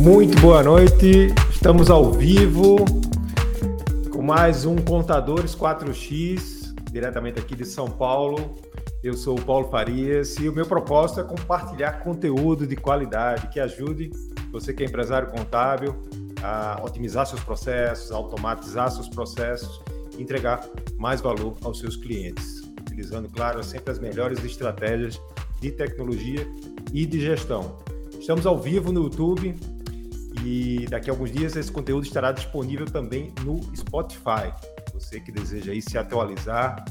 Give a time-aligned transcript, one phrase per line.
[0.00, 2.76] Muito boa noite, estamos ao vivo
[4.10, 8.54] com mais um Contadores 4X, diretamente aqui de São Paulo.
[9.02, 13.60] Eu sou o Paulo Farias e o meu propósito é compartilhar conteúdo de qualidade que
[13.60, 14.10] ajude
[14.50, 15.94] você que é empresário contábil
[16.42, 19.82] a otimizar seus processos, automatizar seus processos
[20.16, 25.20] e entregar mais valor aos seus clientes, utilizando, claro, sempre as melhores estratégias
[25.60, 26.48] de tecnologia
[26.90, 27.76] e de gestão.
[28.18, 29.54] Estamos ao vivo no YouTube,
[30.44, 34.52] e daqui a alguns dias esse conteúdo estará disponível também no Spotify.
[34.94, 36.84] Você que deseja aí se atualizar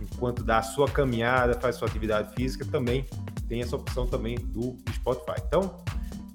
[0.00, 3.06] enquanto dá a sua caminhada, faz sua atividade física, também
[3.48, 5.40] tem essa opção também do Spotify.
[5.46, 5.82] Então,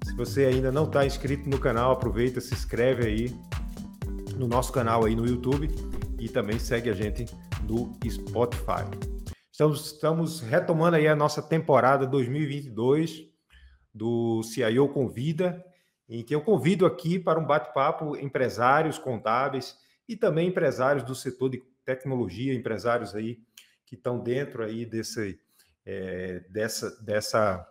[0.04, 3.36] se você ainda não está inscrito no canal, aproveita, se inscreve aí
[4.36, 5.70] no nosso canal aí no YouTube
[6.20, 7.26] e também segue a gente
[7.64, 8.86] no Spotify.
[9.52, 13.24] Estamos, estamos retomando aí a nossa temporada 2022
[13.94, 15.64] do CIO Convida
[16.08, 21.50] em que eu convido aqui para um bate-papo empresários contábeis e também empresários do setor
[21.50, 23.40] de tecnologia, empresários aí
[23.86, 25.40] que estão dentro aí desse,
[25.86, 27.68] é, dessa, dessa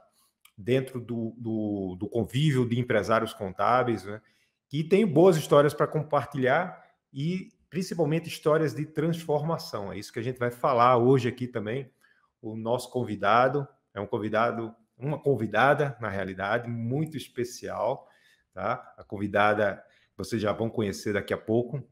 [0.56, 4.20] dentro do, do, do, convívio de empresários contábeis, né,
[4.68, 9.92] que tem boas histórias para compartilhar e principalmente histórias de transformação.
[9.92, 11.90] É isso que a gente vai falar hoje aqui também.
[12.40, 18.08] O nosso convidado é um convidado, uma convidada, na realidade, muito especial
[18.54, 18.94] tá?
[18.96, 19.84] A convidada
[20.16, 21.82] vocês já vão conhecer daqui a pouco.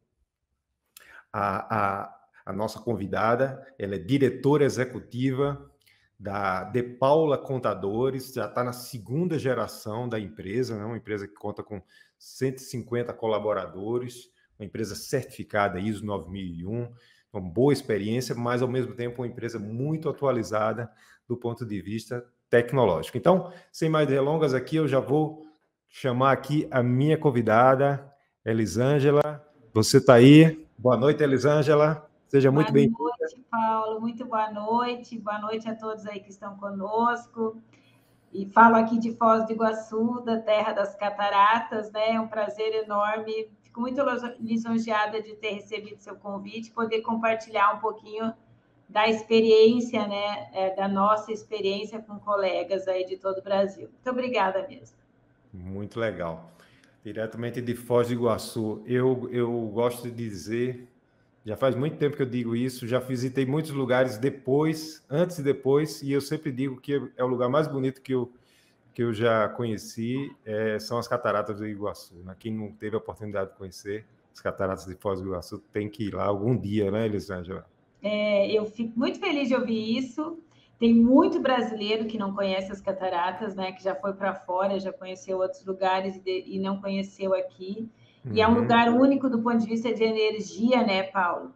[1.32, 5.70] A, a, a nossa convidada, ela é diretora executiva
[6.18, 10.84] da De Paula Contadores, já está na segunda geração da empresa, né?
[10.84, 11.82] uma empresa que conta com
[12.16, 16.92] 150 colaboradores, uma empresa certificada ISO 9001,
[17.32, 20.88] uma boa experiência, mas ao mesmo tempo uma empresa muito atualizada
[21.26, 23.18] do ponto de vista tecnológico.
[23.18, 25.51] Então, sem mais delongas aqui, eu já vou
[25.92, 28.10] chamar aqui a minha convidada,
[28.44, 29.46] Elisângela.
[29.74, 30.66] Você está aí?
[30.76, 32.08] Boa noite, Elisângela.
[32.26, 32.96] Seja boa muito bem-vinda.
[32.96, 34.00] Boa noite, Paulo.
[34.00, 35.18] Muito boa noite.
[35.18, 37.62] Boa noite a todos aí que estão conosco.
[38.32, 42.14] E falo aqui de Foz do Iguaçu, da terra das cataratas, né?
[42.14, 43.50] É um prazer enorme.
[43.62, 44.00] Fico muito
[44.40, 48.32] lisonjeada de ter recebido seu convite, poder compartilhar um pouquinho
[48.88, 50.48] da experiência, né?
[50.54, 53.90] É, da nossa experiência com colegas aí de todo o Brasil.
[53.90, 55.01] Muito obrigada mesmo.
[55.52, 56.50] Muito legal.
[57.04, 58.82] Diretamente de Foz do Iguaçu.
[58.86, 60.88] Eu, eu gosto de dizer,
[61.44, 65.42] já faz muito tempo que eu digo isso, já visitei muitos lugares depois, antes e
[65.42, 68.32] depois, e eu sempre digo que é o lugar mais bonito que eu,
[68.94, 72.14] que eu já conheci, é, são as cataratas do Iguaçu.
[72.24, 72.34] Né?
[72.38, 76.04] Quem não teve a oportunidade de conhecer as cataratas de Foz do Iguaçu tem que
[76.04, 77.66] ir lá algum dia, né, Elisângela?
[78.02, 80.38] É, eu fico muito feliz de ouvir isso.
[80.82, 83.70] Tem muito brasileiro que não conhece as cataratas, né?
[83.70, 87.88] Que já foi para fora, já conheceu outros lugares e, não conheceu aqui.
[88.24, 88.32] Uhum.
[88.34, 88.60] E é um uhum.
[88.62, 91.54] lugar único do ponto de vista de energia, né, Paulo?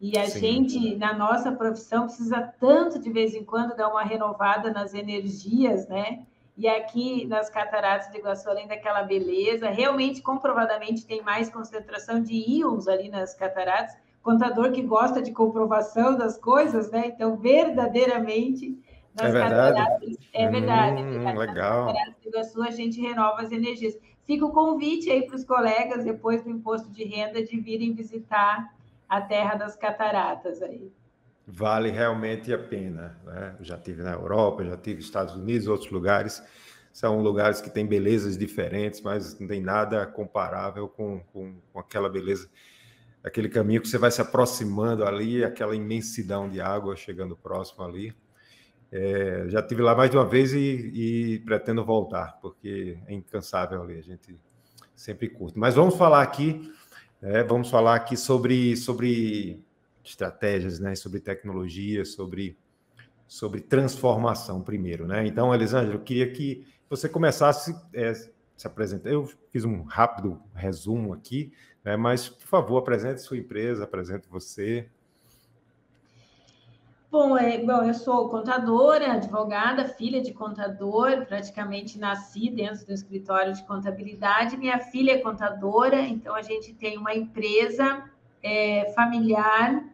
[0.00, 0.40] E a Sim.
[0.40, 5.86] gente, na nossa profissão, precisa tanto de vez em quando dar uma renovada nas energias,
[5.86, 6.24] né?
[6.58, 12.34] E aqui nas cataratas de Iguaçu, além daquela beleza, realmente, comprovadamente, tem mais concentração de
[12.34, 17.08] íons ali nas cataratas contador que gosta de comprovação das coisas, né?
[17.08, 18.76] Então, verdadeiramente,
[19.14, 19.76] nas é verdade?
[19.76, 21.34] cataratas, é verdade, hum, é.
[21.34, 21.86] Legal.
[21.86, 23.96] Cataratas do Iguaçu, a gente renova as energias.
[24.24, 28.74] Fica o convite aí para os colegas, depois do imposto de renda, de virem visitar
[29.06, 30.90] a terra das cataratas aí.
[31.46, 33.20] Vale realmente a pena.
[33.26, 33.56] Né?
[33.60, 36.42] já tive na Europa, já tive nos Estados Unidos, outros lugares.
[36.90, 42.08] São lugares que têm belezas diferentes, mas não tem nada comparável com, com, com aquela
[42.08, 42.48] beleza
[43.24, 48.14] aquele caminho que você vai se aproximando ali, aquela imensidão de água chegando próximo ali.
[48.92, 53.82] É, já tive lá mais de uma vez e, e, pretendo voltar, porque é incansável
[53.82, 54.38] ali, a gente
[54.94, 55.58] sempre curte.
[55.58, 56.70] Mas vamos falar aqui,
[57.20, 59.64] é, vamos falar aqui sobre, sobre
[60.04, 62.56] estratégias, né, sobre tecnologia, sobre,
[63.26, 65.26] sobre transformação primeiro, né?
[65.26, 69.10] Então, Elisângela, eu queria que você começasse é, se apresentar.
[69.10, 71.52] Eu fiz um rápido resumo aqui,
[71.84, 71.96] né?
[71.96, 74.88] Mas, por favor, apresente sua empresa, apresente você.
[77.10, 83.52] Bom, é, bom, eu sou contadora, advogada, filha de contador, praticamente nasci dentro do escritório
[83.52, 84.56] de contabilidade.
[84.56, 88.10] Minha filha é contadora, então a gente tem uma empresa
[88.42, 89.93] é, familiar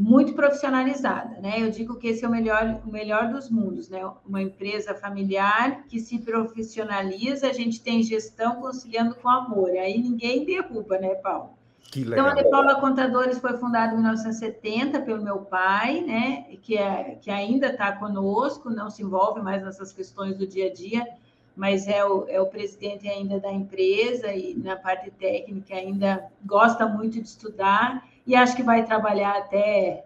[0.00, 1.56] muito profissionalizada, né?
[1.58, 4.00] Eu digo que esse é o melhor, o melhor dos mundos, né?
[4.26, 10.46] Uma empresa familiar que se profissionaliza, a gente tem gestão conciliando com amor, aí ninguém
[10.46, 11.50] derruba, né, Paulo?
[11.82, 12.28] Que legal.
[12.28, 16.46] Então, a De Paula Contadores foi fundada em 1970 pelo meu pai, né?
[16.62, 20.72] Que, é, que ainda está conosco, não se envolve mais nessas questões do dia a
[20.72, 21.06] dia,
[21.54, 26.86] mas é o, é o presidente ainda da empresa e na parte técnica ainda gosta
[26.86, 30.04] muito de estudar e acho que vai trabalhar até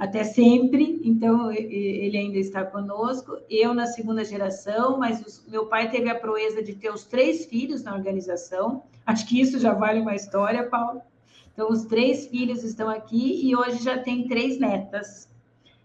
[0.00, 3.36] até sempre, então ele ainda está conosco.
[3.50, 7.44] Eu na segunda geração, mas os, meu pai teve a proeza de ter os três
[7.44, 8.82] filhos na organização.
[9.04, 11.02] Acho que isso já vale uma história, Paulo.
[11.52, 15.28] Então, os três filhos estão aqui e hoje já tem três netas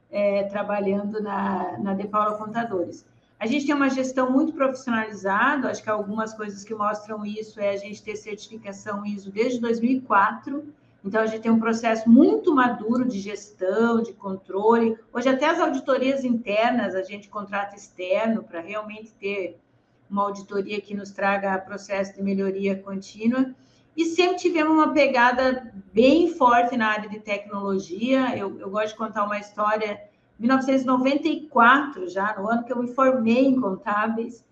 [0.09, 3.05] é, trabalhando na, na De Paula Contadores.
[3.37, 7.71] A gente tem uma gestão muito profissionalizada, acho que algumas coisas que mostram isso é
[7.71, 10.63] a gente ter certificação ISO desde 2004,
[11.05, 14.97] então a gente tem um processo muito maduro de gestão, de controle.
[15.13, 19.59] Hoje até as auditorias internas a gente contrata externo para realmente ter
[20.09, 23.53] uma auditoria que nos traga processo de melhoria contínua.
[23.95, 28.35] E sempre tivemos uma pegada bem forte na área de tecnologia.
[28.35, 30.01] Eu, eu gosto de contar uma história.
[30.39, 34.43] 1994, já no ano que eu me formei em contábeis,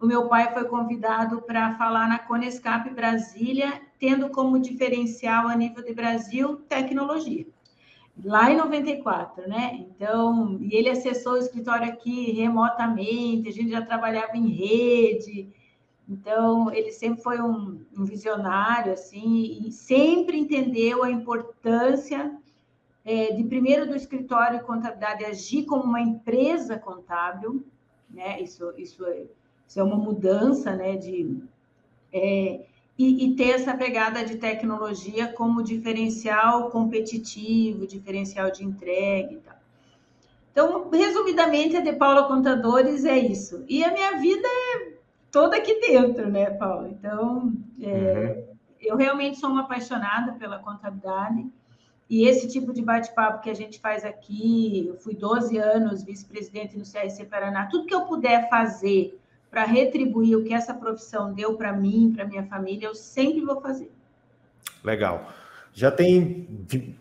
[0.00, 5.84] o meu pai foi convidado para falar na Conescap Brasília, tendo como diferencial a nível
[5.84, 7.46] de Brasil tecnologia.
[8.24, 9.76] Lá em 94, né?
[9.78, 15.48] Então, e ele acessou o escritório aqui remotamente, a gente já trabalhava em rede,
[16.10, 22.36] então, ele sempre foi um, um, visionário, assim, e sempre entendeu a importância
[23.04, 27.64] é, de, primeiro, do escritório de contabilidade agir como uma empresa contábil,
[28.10, 28.40] né?
[28.42, 29.26] Isso, isso, é,
[29.68, 30.96] isso é uma mudança, né?
[30.96, 31.40] De,
[32.12, 32.66] é,
[33.00, 39.56] e, e, ter essa pegada de tecnologia como diferencial competitivo, diferencial de entrega e tal.
[40.52, 43.64] Então, resumidamente, a De Paula Contadores é isso.
[43.66, 44.92] E a minha vida é
[45.30, 46.88] toda aqui dentro, né, Paulo?
[46.88, 48.56] Então, é, uhum.
[48.82, 51.48] eu realmente sou uma apaixonada pela contabilidade.
[52.10, 56.76] E esse tipo de bate-papo que a gente faz aqui, eu fui 12 anos vice-presidente
[56.76, 59.18] no CRC Paraná, tudo que eu puder fazer
[59.50, 63.60] para retribuir o que essa profissão deu para mim, para minha família, eu sempre vou
[63.60, 63.90] fazer.
[64.84, 65.28] Legal.
[65.72, 66.46] Já tem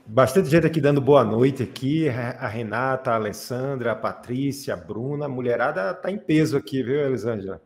[0.06, 2.08] bastante gente aqui dando boa noite aqui.
[2.08, 7.00] A Renata, a Alessandra, a Patrícia, a Bruna, a mulherada está em peso aqui, viu,
[7.00, 7.62] Elisângela?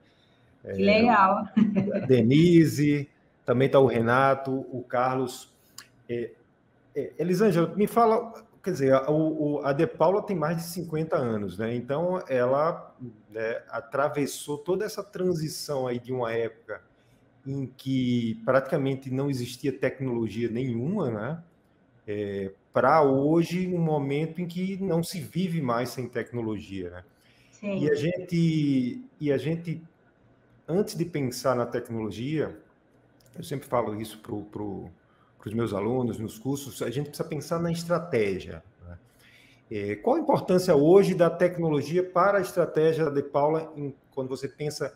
[0.63, 1.45] Que legal.
[1.93, 3.09] A Denise,
[3.45, 5.53] também está o Renato, o Carlos.
[6.07, 6.31] É,
[6.95, 8.33] é, Elisângela, me fala,
[8.63, 11.75] quer dizer, a, o, a De Paula tem mais de 50 anos, né?
[11.75, 12.95] Então ela
[13.29, 16.81] né, atravessou toda essa transição aí de uma época
[17.45, 21.43] em que praticamente não existia tecnologia nenhuma, né?
[22.07, 27.03] É, para hoje, um momento em que não se vive mais sem tecnologia, né?
[27.51, 27.79] Sim.
[27.79, 29.81] E a gente e a gente
[30.67, 32.57] antes de pensar na tecnologia,
[33.35, 34.89] eu sempre falo isso para pro,
[35.49, 38.63] os meus alunos nos cursos, a gente precisa pensar na estratégia.
[38.87, 38.97] Né?
[39.69, 44.47] É, qual a importância hoje da tecnologia para a estratégia de Paula em, quando você
[44.47, 44.93] pensa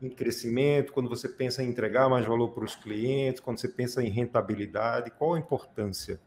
[0.00, 4.02] em crescimento, quando você pensa em entregar mais valor para os clientes, quando você pensa
[4.02, 6.18] em rentabilidade, qual a importância?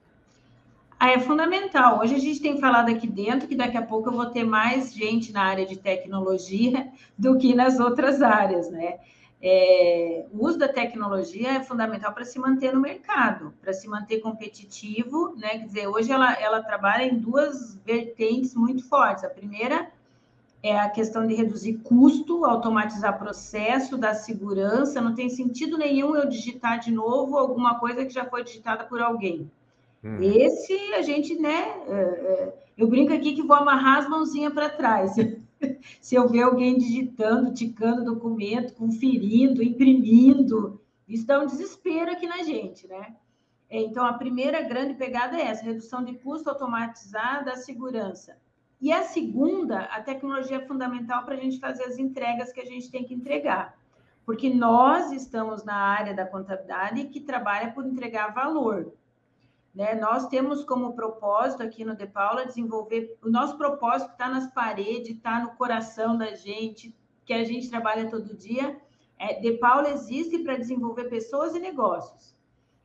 [0.97, 1.99] Ah, é fundamental.
[1.99, 4.93] Hoje a gente tem falado aqui dentro que daqui a pouco eu vou ter mais
[4.93, 8.99] gente na área de tecnologia do que nas outras áreas, né?
[9.47, 14.19] É, o uso da tecnologia é fundamental para se manter no mercado, para se manter
[14.19, 15.49] competitivo, né?
[15.49, 19.23] Quer dizer, hoje ela, ela trabalha em duas vertentes muito fortes.
[19.23, 19.91] A primeira
[20.63, 24.99] é a questão de reduzir custo, automatizar processo, dar segurança.
[24.99, 28.99] Não tem sentido nenhum eu digitar de novo alguma coisa que já foi digitada por
[28.99, 29.51] alguém.
[30.03, 30.23] Uhum.
[30.23, 31.71] Esse a gente, né?
[31.87, 35.13] É, é, eu brinco aqui que vou amarrar as mãozinhas para trás.
[36.01, 42.43] Se eu ver alguém digitando, ticando documento, conferindo, imprimindo, isso dá um desespero aqui na
[42.43, 43.15] gente, né?
[43.69, 48.37] É, então, a primeira grande pegada é essa: redução de custo automatizada, a segurança.
[48.79, 52.65] E a segunda, a tecnologia é fundamental para a gente fazer as entregas que a
[52.65, 53.77] gente tem que entregar.
[54.25, 58.93] Porque nós estamos na área da contabilidade que trabalha por entregar valor.
[59.75, 59.93] Né?
[59.95, 65.09] Nós temos como propósito aqui no De Paula desenvolver o nosso propósito está nas paredes,
[65.09, 68.79] está no coração da gente, que a gente trabalha todo dia.
[69.19, 72.33] É, De Paula existe para desenvolver pessoas e negócios.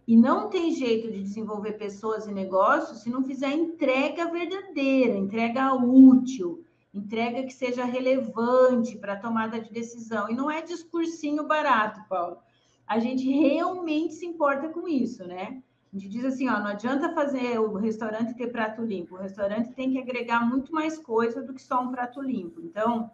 [0.06, 5.72] E não tem jeito de desenvolver pessoas e negócios se não fizer entrega verdadeira, entrega
[5.72, 10.28] útil, entrega que seja relevante para a tomada de decisão.
[10.28, 12.38] E não é discursinho barato, Paulo.
[12.84, 15.62] A gente realmente se importa com isso, né?
[15.92, 19.16] A gente diz assim, ó, não adianta fazer o restaurante ter prato limpo.
[19.16, 22.60] O restaurante tem que agregar muito mais coisa do que só um prato limpo.
[22.60, 23.10] Então,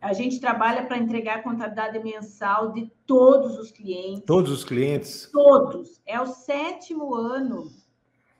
[0.00, 4.24] a gente trabalha para entregar a contabilidade mensal de todos os clientes.
[4.24, 5.28] Todos os clientes?
[5.32, 6.00] Todos.
[6.06, 7.70] É o sétimo ano.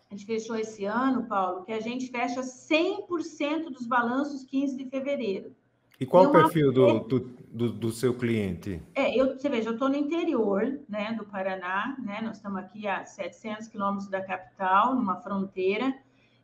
[0.09, 4.85] A gente fechou esse ano, Paulo, que a gente fecha 100% dos balanços 15 de
[4.91, 5.57] fevereiro.
[6.03, 8.83] E qual o perfil do, do, do, do, seu cliente?
[8.93, 12.21] É, eu, você veja, eu estou no interior né, do Paraná, né?
[12.21, 15.95] Nós estamos aqui a 700 quilômetros da capital, numa fronteira.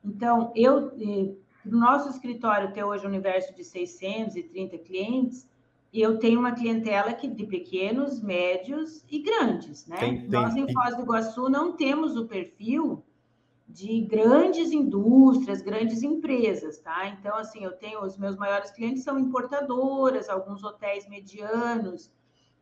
[0.04, 1.34] Então, eu, eh,
[1.64, 5.50] no nosso escritório, ter hoje um universo de 630 clientes,
[5.92, 9.96] eu tenho uma clientela que, de pequenos, médios e grandes, né?
[9.96, 13.04] Tem, tem, Nós, em Foz do Iguaçu, não temos o perfil
[13.68, 17.08] de grandes indústrias, grandes empresas, tá?
[17.08, 22.10] Então, assim, eu tenho os meus maiores clientes são importadoras, alguns hotéis medianos.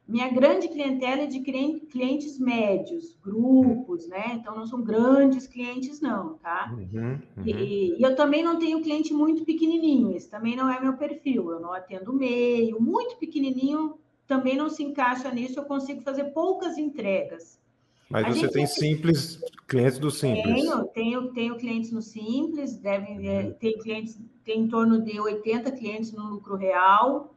[0.06, 4.32] Minha grande clientela é de clientes médios, grupos, né?
[4.34, 6.72] Então, não são grandes clientes, não, tá?
[6.76, 7.44] Uhum, uhum.
[7.44, 11.50] E, e, eu também não tenho cliente muito pequenininho, esse também não é meu perfil.
[11.50, 13.94] Eu não atendo meio, muito pequenininho
[14.26, 15.58] também não se encaixa nisso.
[15.58, 17.60] Eu consigo fazer poucas entregas.
[18.08, 20.54] Mas a você tem simples, clientes do simples?
[20.54, 25.72] Tenho, tenho, tenho clientes no simples, devem é, tem clientes, tem em torno de 80
[25.72, 27.34] clientes no lucro real,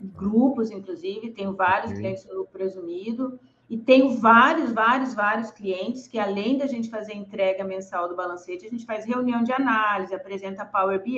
[0.00, 1.98] grupos, inclusive, tenho vários uhum.
[1.98, 3.38] clientes no lucro presumido,
[3.70, 8.66] e tenho vários, vários, vários clientes que, além da gente fazer entrega mensal do balancete,
[8.66, 11.16] a gente faz reunião de análise, apresenta Power BI,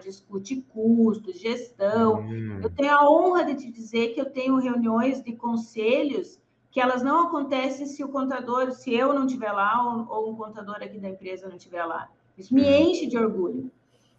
[0.00, 2.20] discute custos, gestão.
[2.20, 2.60] Uhum.
[2.62, 6.38] Eu tenho a honra de te dizer que eu tenho reuniões de conselhos
[6.78, 10.36] que elas não acontecem se o contador, se eu não estiver lá ou, ou um
[10.36, 12.08] contador aqui da empresa não estiver lá.
[12.36, 12.68] Isso me uhum.
[12.68, 13.68] enche de orgulho.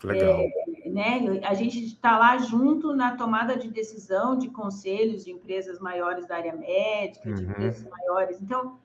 [0.03, 0.41] Legal.
[0.41, 1.39] É, né?
[1.45, 6.35] A gente está lá junto na tomada de decisão de conselhos de empresas maiores da
[6.35, 7.49] área médica, de uhum.
[7.49, 8.41] empresas maiores.
[8.41, 8.77] Então,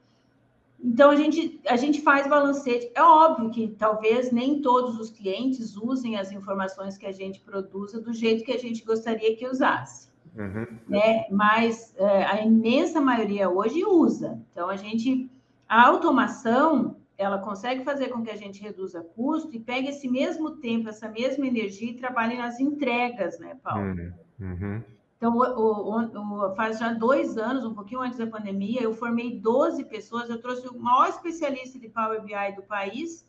[0.80, 2.92] então a gente, a gente faz balancete.
[2.94, 8.00] É óbvio que talvez nem todos os clientes usem as informações que a gente produza
[8.00, 10.13] do jeito que a gente gostaria que usasse.
[10.36, 10.66] Uhum.
[10.88, 11.26] Né?
[11.30, 14.40] Mas é, a imensa maioria hoje usa.
[14.50, 15.30] Então, a gente,
[15.68, 20.52] a automação, ela consegue fazer com que a gente reduza custo e pegue esse mesmo
[20.56, 23.84] tempo, essa mesma energia e trabalhe nas entregas, né, Paulo?
[23.84, 24.12] Uhum.
[24.40, 24.82] uhum.
[25.16, 29.38] Então, o, o, o, faz já dois anos, um pouquinho antes da pandemia, eu formei
[29.38, 33.26] 12 pessoas, eu trouxe o maior especialista de Power BI do país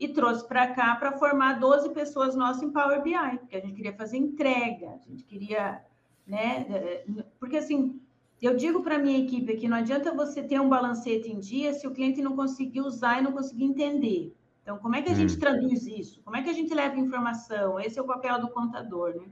[0.00, 3.74] e trouxe para cá para formar 12 pessoas nossas em Power BI, porque a gente
[3.74, 5.80] queria fazer entrega, a gente queria
[6.28, 6.66] né?
[6.68, 7.04] É, é,
[7.40, 8.00] porque assim,
[8.40, 11.86] eu digo para minha equipe que não adianta você ter um balancete em dia se
[11.86, 14.34] o cliente não conseguir usar e não conseguir entender.
[14.62, 15.16] Então, como é que a hum.
[15.16, 16.20] gente traduz isso?
[16.22, 17.80] Como é que a gente leva informação?
[17.80, 19.24] Esse é o papel do contador, né?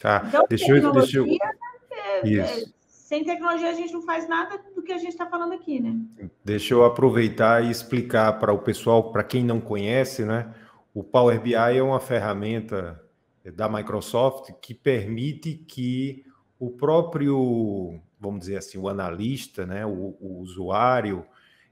[0.00, 1.26] Tá, então, deixa eu, deixa eu...
[1.92, 5.52] É, é, sem tecnologia a gente não faz nada do que a gente está falando
[5.52, 5.94] aqui, né?
[6.44, 10.52] Deixa eu aproveitar e explicar para o pessoal, para quem não conhece, né?
[10.92, 13.00] O Power BI é uma ferramenta
[13.54, 16.24] da Microsoft que permite que
[16.62, 21.26] o próprio, vamos dizer assim, o analista, né, o, o usuário,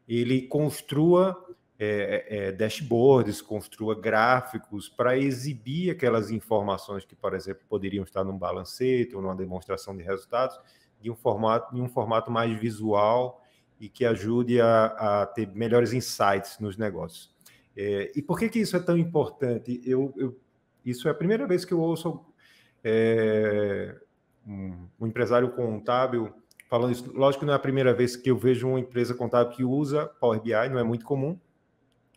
[0.08, 1.46] ele construa
[1.78, 8.36] é, é, dashboards, construa gráficos para exibir aquelas informações que, por exemplo, poderiam estar num
[8.36, 10.58] balancete ou numa demonstração de resultados,
[11.00, 13.44] de um formato, em um formato mais visual
[13.78, 14.86] e que ajude a,
[15.22, 17.32] a ter melhores insights nos negócios.
[17.76, 19.80] É, e por que, que isso é tão importante?
[19.86, 20.36] Eu, eu,
[20.84, 22.26] isso é a primeira vez que eu ouço
[22.82, 23.96] é,
[24.50, 26.32] um, um empresário contábil
[26.68, 27.12] falando isso.
[27.12, 30.06] Lógico que não é a primeira vez que eu vejo uma empresa contábil que usa
[30.20, 31.38] Power BI, não é muito comum,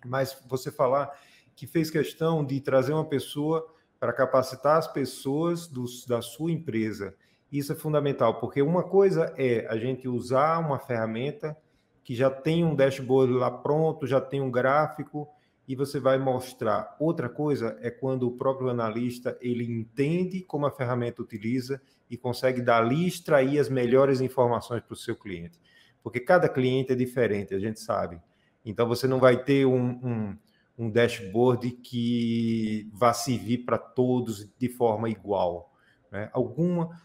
[0.05, 1.11] mas você falar
[1.55, 3.67] que fez questão de trazer uma pessoa
[3.99, 7.15] para capacitar as pessoas do, da sua empresa.
[7.51, 11.55] Isso é fundamental, porque uma coisa é a gente usar uma ferramenta
[12.03, 15.27] que já tem um dashboard lá pronto, já tem um gráfico,
[15.67, 16.95] e você vai mostrar.
[16.99, 22.61] Outra coisa é quando o próprio analista ele entende como a ferramenta utiliza e consegue
[22.61, 25.59] dali extrair as melhores informações para o seu cliente.
[26.01, 28.19] Porque cada cliente é diferente, a gente sabe.
[28.65, 30.37] Então você não vai ter um, um,
[30.77, 35.73] um dashboard que vá servir para todos de forma igual.
[36.11, 36.29] Né?
[36.33, 37.01] Alguma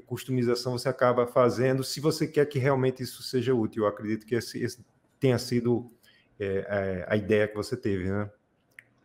[0.00, 3.84] customização você acaba fazendo se você quer que realmente isso seja útil.
[3.84, 4.84] Eu acredito que esse, esse
[5.18, 5.90] tenha sido
[6.42, 8.30] é, é, a ideia que você teve, né?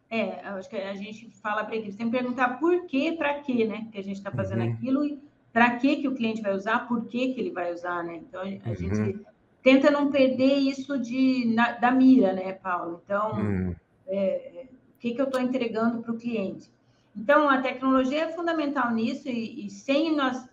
[0.10, 3.66] É, acho que a gente fala para a equipe, sempre perguntar por quê, para quê,
[3.66, 3.88] né?
[3.92, 4.74] Que a gente está fazendo uhum.
[4.74, 8.04] aquilo e para que que o cliente vai usar, por que que ele vai usar,
[8.04, 8.16] né?
[8.16, 8.76] Então a uhum.
[8.76, 9.20] gente
[9.62, 13.02] tenta não perder isso de, na, da mira, né, Paulo?
[13.04, 13.76] Então, uhum.
[14.08, 16.72] é, o que que eu estou entregando para o cliente?
[17.16, 20.48] Então a tecnologia é fundamental nisso e, e sem nós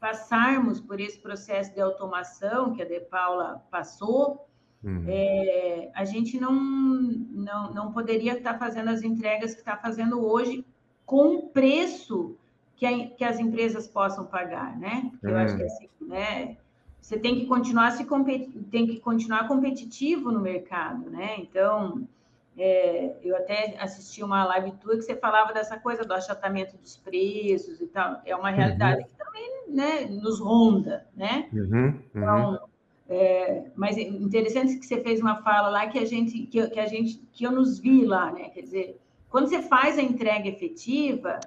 [0.00, 4.46] passarmos por esse processo de automação que a De Paula passou,
[4.84, 5.04] Uhum.
[5.08, 10.64] É, a gente não, não, não poderia estar fazendo as entregas que está fazendo hoje
[11.06, 12.36] com o preço
[12.76, 15.10] que, a, que as empresas possam pagar, né?
[15.22, 15.66] Eu acho que uhum.
[15.66, 16.56] assim, né?
[17.00, 18.06] Você tem que continuar se
[18.70, 21.36] tem que continuar competitivo no mercado, né?
[21.38, 22.06] Então,
[22.56, 26.96] É, eu até assisti uma live tua que você falava dessa coisa do achatamento dos
[26.96, 28.20] preços e tal.
[28.24, 29.08] É uma realidade uhum.
[29.08, 31.48] que também né, nos ronda, né?
[31.52, 32.00] Uhum, uhum.
[32.14, 32.68] Então,
[33.08, 36.86] é, mas interessante que você fez uma fala lá que a gente, que, que, a
[36.86, 38.48] gente, que eu nos vi lá, né?
[38.50, 41.40] Quer dizer, quando você faz a entrega efetiva,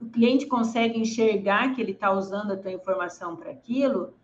[0.00, 4.14] o cliente consegue enxergar que ele está usando a tua informação para aquilo.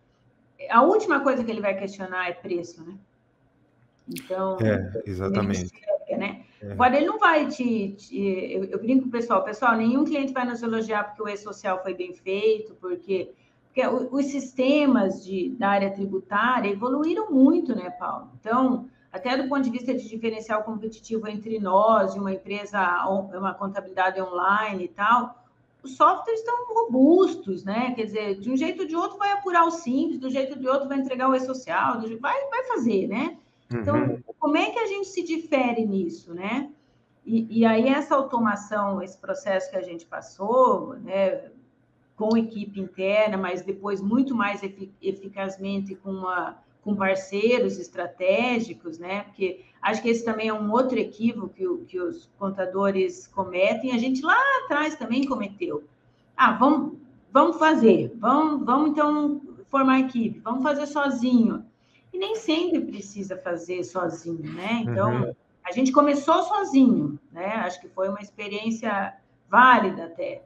[0.70, 2.96] A última coisa que ele vai questionar é preço, né?
[4.08, 5.64] Então, é, exatamente.
[5.64, 6.44] Enxerga, né?
[6.62, 6.72] É.
[6.72, 7.90] Agora, ele não vai te.
[7.92, 11.28] te eu, eu, brinco com o pessoal, pessoal, nenhum cliente vai nos elogiar porque o
[11.28, 13.32] e-social foi bem feito, porque,
[13.76, 18.30] porque os sistemas de, da área tributária evoluíram muito, né, Paulo?
[18.40, 23.52] Então, até do ponto de vista de diferencial competitivo entre nós, de uma empresa, uma
[23.52, 25.44] contabilidade online e tal,
[25.82, 27.92] os softwares estão robustos, né?
[27.94, 30.66] Quer dizer, de um jeito ou de outro vai apurar o simples, do jeito de
[30.66, 33.36] outro vai entregar o e-social, vai, vai fazer, né?
[33.70, 34.22] Então, uhum.
[34.38, 36.70] como é que a gente se difere nisso, né?
[37.26, 41.50] E, e, aí, essa automação, esse processo que a gente passou, né,
[42.16, 44.62] com equipe interna, mas depois muito mais
[45.02, 49.24] eficazmente com, uma, com parceiros estratégicos, né?
[49.24, 53.98] Porque acho que esse também é um outro equívoco que, que os contadores cometem, a
[53.98, 55.84] gente lá atrás também cometeu.
[56.34, 56.98] Ah, vamos,
[57.30, 61.66] vamos fazer, vamos, vamos então formar equipe, vamos fazer sozinho
[62.12, 64.84] e nem sempre precisa fazer sozinho, né?
[64.86, 65.34] Então, uhum.
[65.62, 67.46] a gente começou sozinho, né?
[67.56, 69.14] Acho que foi uma experiência
[69.50, 70.42] válida até.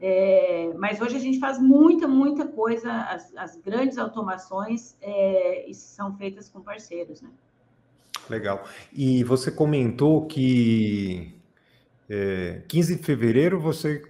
[0.00, 6.16] É, mas hoje a gente faz muita, muita coisa, as, as grandes automações é, são
[6.16, 7.30] feitas com parceiros, né?
[8.30, 8.64] Legal.
[8.92, 11.34] E você comentou que
[12.08, 14.02] é, 15 de fevereiro você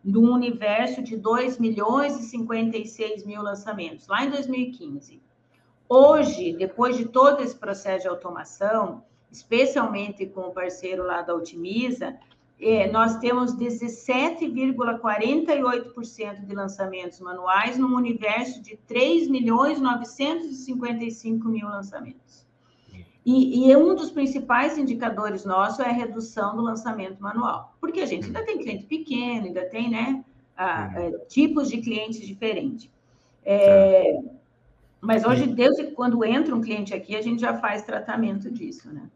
[0.03, 5.21] num universo de 2 milhões e 56 mil lançamentos, lá em 2015.
[5.89, 12.17] Hoje, depois de todo esse processo de automação, especialmente com o parceiro lá da Otimiza,
[12.59, 22.47] é, nós temos 17,48% de lançamentos manuais num universo de 3 milhões 955 mil lançamentos.
[23.23, 28.05] E, e, um dos principais indicadores nossos é a redução do lançamento manual, porque a
[28.05, 30.23] gente ainda tem cliente pequeno, ainda tem né,
[30.55, 32.89] a, a, é, tipos de clientes diferentes.
[33.43, 34.17] É,
[34.99, 39.09] mas hoje, desde quando entra um cliente aqui, a gente já faz tratamento disso, né?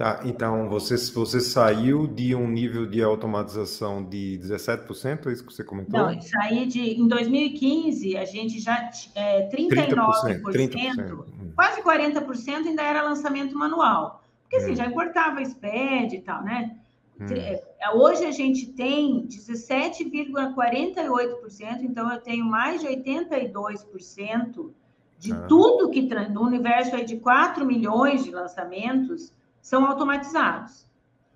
[0.00, 5.52] Tá, então você, você saiu de um nível de automatização de 17%, é isso que
[5.52, 6.00] você comentou?
[6.00, 6.98] Não, saí de.
[6.98, 8.90] Em 2015, a gente já.
[9.14, 14.24] É, 39%, 30%, 30%, quase 40% ainda era lançamento manual.
[14.40, 14.76] Porque assim, hum.
[14.76, 16.78] já importava SPED e tal, né?
[17.20, 17.26] Hum.
[17.30, 24.70] É, hoje a gente tem 17,48%, então eu tenho mais de 82%
[25.18, 25.44] de ah.
[25.46, 30.88] tudo que no universo aí de 4 milhões de lançamentos são automatizados.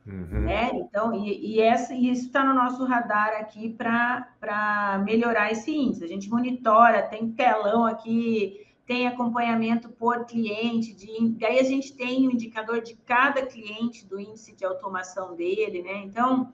[0.07, 0.41] Uhum.
[0.43, 0.71] Né?
[0.75, 6.05] Então, e, e, essa, e isso está no nosso radar aqui para melhorar esse índice.
[6.05, 12.27] A gente monitora, tem telão aqui, tem acompanhamento por cliente, de, daí a gente tem
[12.27, 16.03] o um indicador de cada cliente do índice de automação dele, né?
[16.05, 16.53] Então,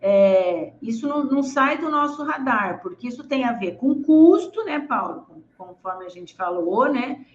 [0.00, 4.64] é, isso não, não, sai do nosso radar, porque isso tem a ver com custo,
[4.64, 5.26] né, Paulo?
[5.56, 7.26] Conforme a gente falou, né?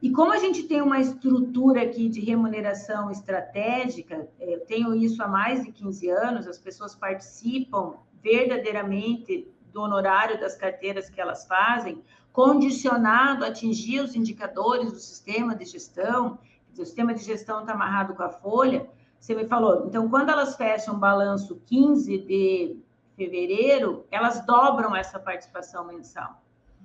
[0.00, 5.22] E como a gente tem uma estrutura aqui de remuneração estratégica, é, eu tenho isso
[5.22, 11.46] há mais de 15 anos, as pessoas participam verdadeiramente do honorário das carteiras que elas
[11.46, 16.38] fazem, condicionado a atingir os indicadores do sistema de gestão,
[16.72, 18.86] o sistema de gestão está amarrado com a folha.
[19.18, 22.76] Você me falou, então, quando elas fecham o balanço 15 de
[23.16, 26.42] fevereiro, elas dobram essa participação mensal.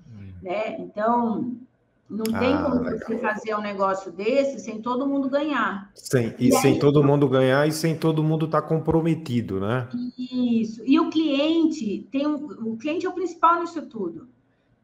[0.08, 0.32] Hum.
[0.42, 0.80] Né?
[0.80, 1.58] Então,
[2.12, 3.00] Não tem ah, como legal.
[3.00, 5.90] você fazer um negócio desse sem todo mundo ganhar.
[5.96, 9.62] Sem, e, e sem aí, todo mundo ganhar e sem todo mundo estar tá comprometido,
[9.62, 9.88] né?
[10.20, 10.84] Isso.
[10.86, 12.36] E o cliente tem um,
[12.70, 14.28] o cliente é o principal nisso tudo.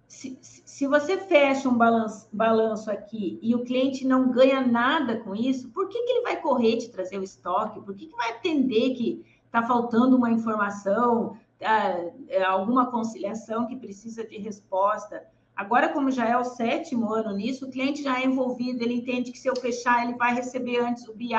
[0.08, 5.36] Se, se você fecha um balanço, balanço aqui e o cliente não ganha nada com
[5.36, 7.82] isso, por que, que ele vai correr te trazer o estoque?
[7.82, 13.76] Por que, que vai atender que está faltando uma informação, ah, é, alguma conciliação que
[13.76, 15.22] precisa de resposta?
[15.58, 19.32] Agora, como já é o sétimo ano nisso, o cliente já é envolvido, ele entende
[19.32, 21.34] que se eu fechar, ele vai receber antes o BI.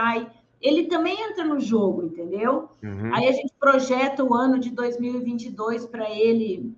[0.61, 2.69] Ele também entra no jogo, entendeu?
[2.83, 3.15] Uhum.
[3.15, 6.75] Aí a gente projeta o ano de 2022 para ele.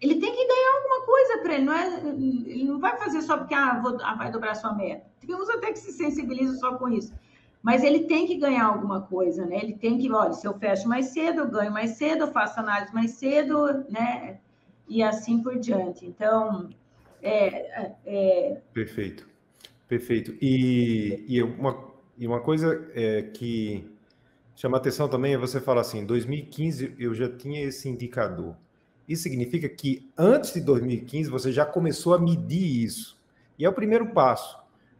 [0.00, 1.98] Ele tem que ganhar alguma coisa para ele, não é?
[2.08, 5.06] Ele não vai fazer só porque ah, vou, ah, vai dobrar sua meta.
[5.24, 7.14] Tem uns até que se sensibilizam só com isso.
[7.62, 9.60] Mas ele tem que ganhar alguma coisa, né?
[9.62, 12.58] Ele tem que, olha, se eu fecho mais cedo, eu ganho mais cedo, eu faço
[12.58, 14.40] análise mais cedo, né?
[14.88, 16.06] E assim por diante.
[16.06, 16.68] Então,
[17.22, 18.60] é, é...
[18.72, 19.28] perfeito,
[19.88, 20.36] perfeito.
[20.40, 21.84] E, e, uma,
[22.18, 23.88] e uma coisa é, que
[24.54, 28.56] chama atenção também é você falar assim: em 2015 eu já tinha esse indicador.
[29.08, 33.20] Isso significa que antes de 2015 você já começou a medir isso.
[33.58, 34.58] E é o primeiro passo.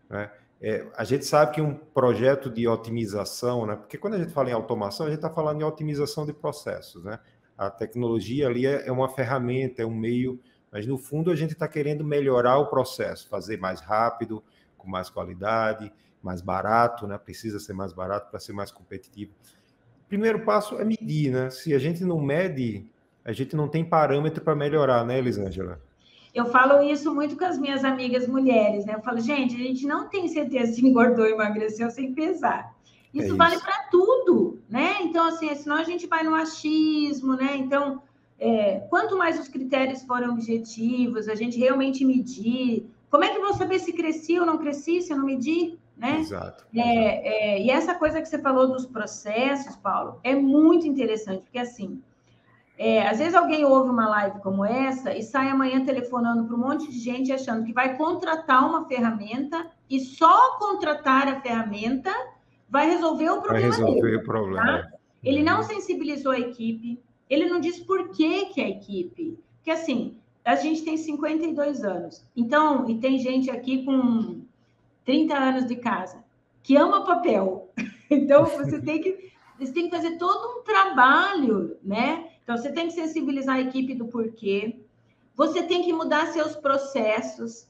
[0.09, 0.31] Né?
[0.61, 3.75] É, a gente sabe que um projeto de otimização, né?
[3.77, 7.03] porque quando a gente fala em automação, a gente está falando em otimização de processos.
[7.03, 7.19] Né?
[7.57, 11.53] A tecnologia ali é, é uma ferramenta, é um meio, mas no fundo a gente
[11.53, 14.43] está querendo melhorar o processo, fazer mais rápido,
[14.77, 17.19] com mais qualidade, mais barato, né?
[17.19, 19.33] Precisa ser mais barato para ser mais competitivo.
[20.09, 21.51] Primeiro passo é medir, né?
[21.51, 22.87] Se a gente não mede,
[23.25, 25.81] a gente não tem parâmetro para melhorar, né, Elisângela?
[26.35, 28.95] Eu falo isso muito com as minhas amigas mulheres, né?
[28.95, 32.75] Eu falo, gente, a gente não tem certeza se engordou emagreceu sem pesar.
[33.13, 33.37] Isso, é isso.
[33.37, 35.03] vale para tudo, né?
[35.03, 37.57] Então, assim, senão a gente vai no achismo, né?
[37.57, 38.03] Então,
[38.39, 42.91] é, quanto mais os critérios forem objetivos, a gente realmente medir.
[43.11, 45.79] Como é que eu vou saber se cresci ou não cresci, se eu não medir?
[45.97, 46.21] Né?
[46.21, 46.65] Exato.
[46.75, 51.59] É, é, e essa coisa que você falou dos processos, Paulo, é muito interessante, porque
[51.59, 52.03] assim,
[52.77, 56.59] é, às vezes alguém ouve uma live como essa e sai amanhã telefonando para um
[56.59, 62.13] monte de gente achando que vai contratar uma ferramenta e só contratar a ferramenta
[62.73, 63.53] vai resolver o problema.
[63.53, 64.65] Vai resolver dele, o problema.
[64.65, 64.93] Tá?
[65.23, 69.39] Ele não sensibilizou a equipe, ele não disse por que, que a equipe.
[69.57, 72.25] Porque assim, a gente tem 52 anos.
[72.35, 74.41] Então, e tem gente aqui com
[75.05, 76.25] 30 anos de casa
[76.63, 77.71] que ama papel.
[78.15, 82.29] Então, você tem que você tem que fazer todo um trabalho, né?
[82.43, 84.77] Então, você tem que sensibilizar a equipe do porquê.
[85.35, 87.67] Você tem que mudar seus processos.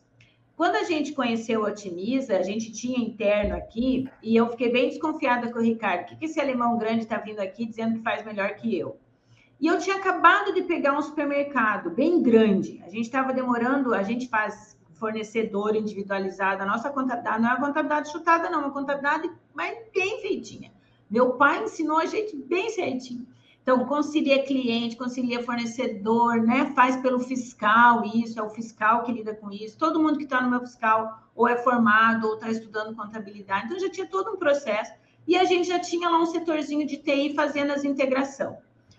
[0.62, 4.90] Quando a gente conheceu o Otimiza, a gente tinha interno aqui, e eu fiquei bem
[4.90, 6.02] desconfiada com o Ricardo.
[6.02, 8.96] O que, que esse alemão grande está vindo aqui dizendo que faz melhor que eu?
[9.60, 12.80] E eu tinha acabado de pegar um supermercado bem grande.
[12.86, 16.62] A gente estava demorando, a gente faz fornecedor individualizado.
[16.62, 20.70] A nossa contabilidade não é uma contabilidade chutada, não, é uma contabilidade mas bem feitinha.
[21.10, 23.26] Meu pai ensinou a gente bem certinho.
[23.62, 26.72] Então, concilia cliente, concilia fornecedor, né?
[26.74, 29.78] Faz pelo fiscal isso, é o fiscal que lida com isso.
[29.78, 33.66] Todo mundo que está no meu fiscal ou é formado ou está estudando contabilidade.
[33.66, 34.92] Então, já tinha todo um processo.
[35.28, 38.58] E a gente já tinha lá um setorzinho de TI fazendo as integração.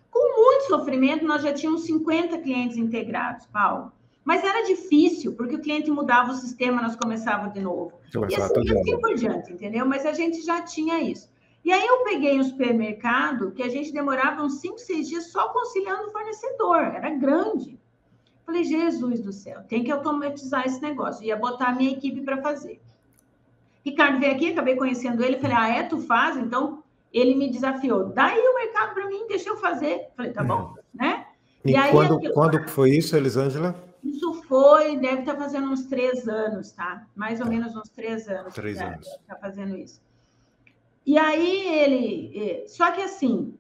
[0.10, 3.92] Com muito sofrimento, nós já tínhamos 50 clientes integrados, Paulo.
[4.24, 7.92] Mas era difícil, porque o cliente mudava o sistema, nós começávamos de novo.
[8.30, 9.86] e assim, assim por diante, entendeu?
[9.86, 11.30] Mas a gente já tinha isso.
[11.64, 15.50] E aí eu peguei um supermercado que a gente demorava uns 5, 6 dias só
[15.50, 17.80] conciliando o fornecedor, era grande.
[18.46, 21.24] Falei, Jesus do céu, tem que automatizar esse negócio.
[21.24, 22.82] Ia botar a minha equipe para fazer.
[23.86, 26.36] Ricardo veio aqui, acabei conhecendo ele, falei, ah, é, tu faz?
[26.36, 30.08] Então, ele me desafiou, daí o mercado para mim, deixa eu fazer.
[30.18, 31.28] Falei, tá bom, né?
[31.64, 32.34] E, e aí, quando, aquilo...
[32.34, 33.76] quando foi isso, Elisângela?
[34.04, 37.08] Isso foi, deve estar tá fazendo uns três anos, tá?
[37.16, 38.54] Mais ou menos uns três anos.
[38.54, 39.08] Três anos.
[39.08, 40.02] Está fazendo isso.
[41.06, 42.64] E aí ele.
[42.64, 43.58] É, só que assim,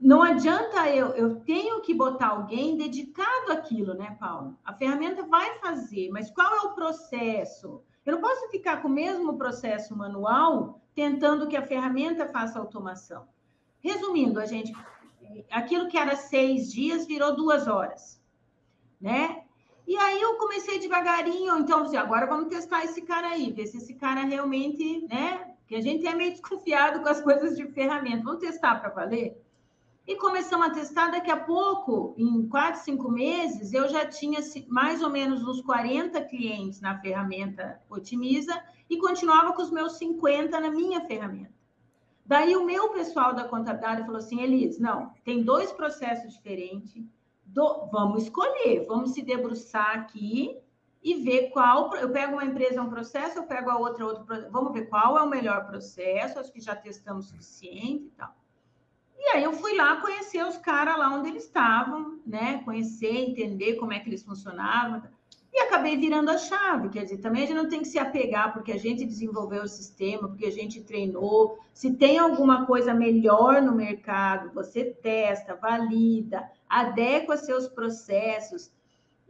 [0.00, 4.58] não adianta eu, eu tenho que botar alguém dedicado àquilo, né, Paulo?
[4.64, 7.80] A ferramenta vai fazer, mas qual é o processo?
[8.04, 13.26] Eu não posso ficar com o mesmo processo manual tentando que a ferramenta faça automação.
[13.80, 14.72] Resumindo, a gente,
[15.50, 18.20] aquilo que era seis dias virou duas horas,
[19.00, 19.44] né?
[19.86, 23.78] E aí eu comecei devagarinho, então, assim, agora vamos testar esse cara aí, ver se
[23.78, 28.24] esse cara realmente, né, que a gente é meio desconfiado com as coisas de ferramenta.
[28.24, 29.42] Vamos testar para valer?
[30.06, 35.00] E começamos a testar, daqui a pouco, em quatro, cinco meses, eu já tinha mais
[35.00, 40.70] ou menos uns 40 clientes na ferramenta Otimiza e continuava com os meus 50 na
[40.70, 41.54] minha ferramenta.
[42.26, 47.02] Daí o meu pessoal da contabilidade falou assim, Elis, não, tem dois processos diferentes,
[47.46, 50.54] do, vamos escolher, vamos se debruçar aqui
[51.02, 51.94] e ver qual.
[51.96, 55.22] Eu pego uma empresa, um processo, eu pego a outra, outro Vamos ver qual é
[55.22, 58.34] o melhor processo, acho que já testamos o suficiente e tal.
[59.18, 62.60] E aí eu fui lá conhecer os caras lá onde eles estavam, né?
[62.64, 65.02] Conhecer, entender como é que eles funcionavam.
[65.52, 68.54] E acabei virando a chave, quer dizer, também a gente não tem que se apegar
[68.54, 71.58] porque a gente desenvolveu o sistema, porque a gente treinou.
[71.74, 78.72] Se tem alguma coisa melhor no mercado, você testa, valida, adequa seus processos.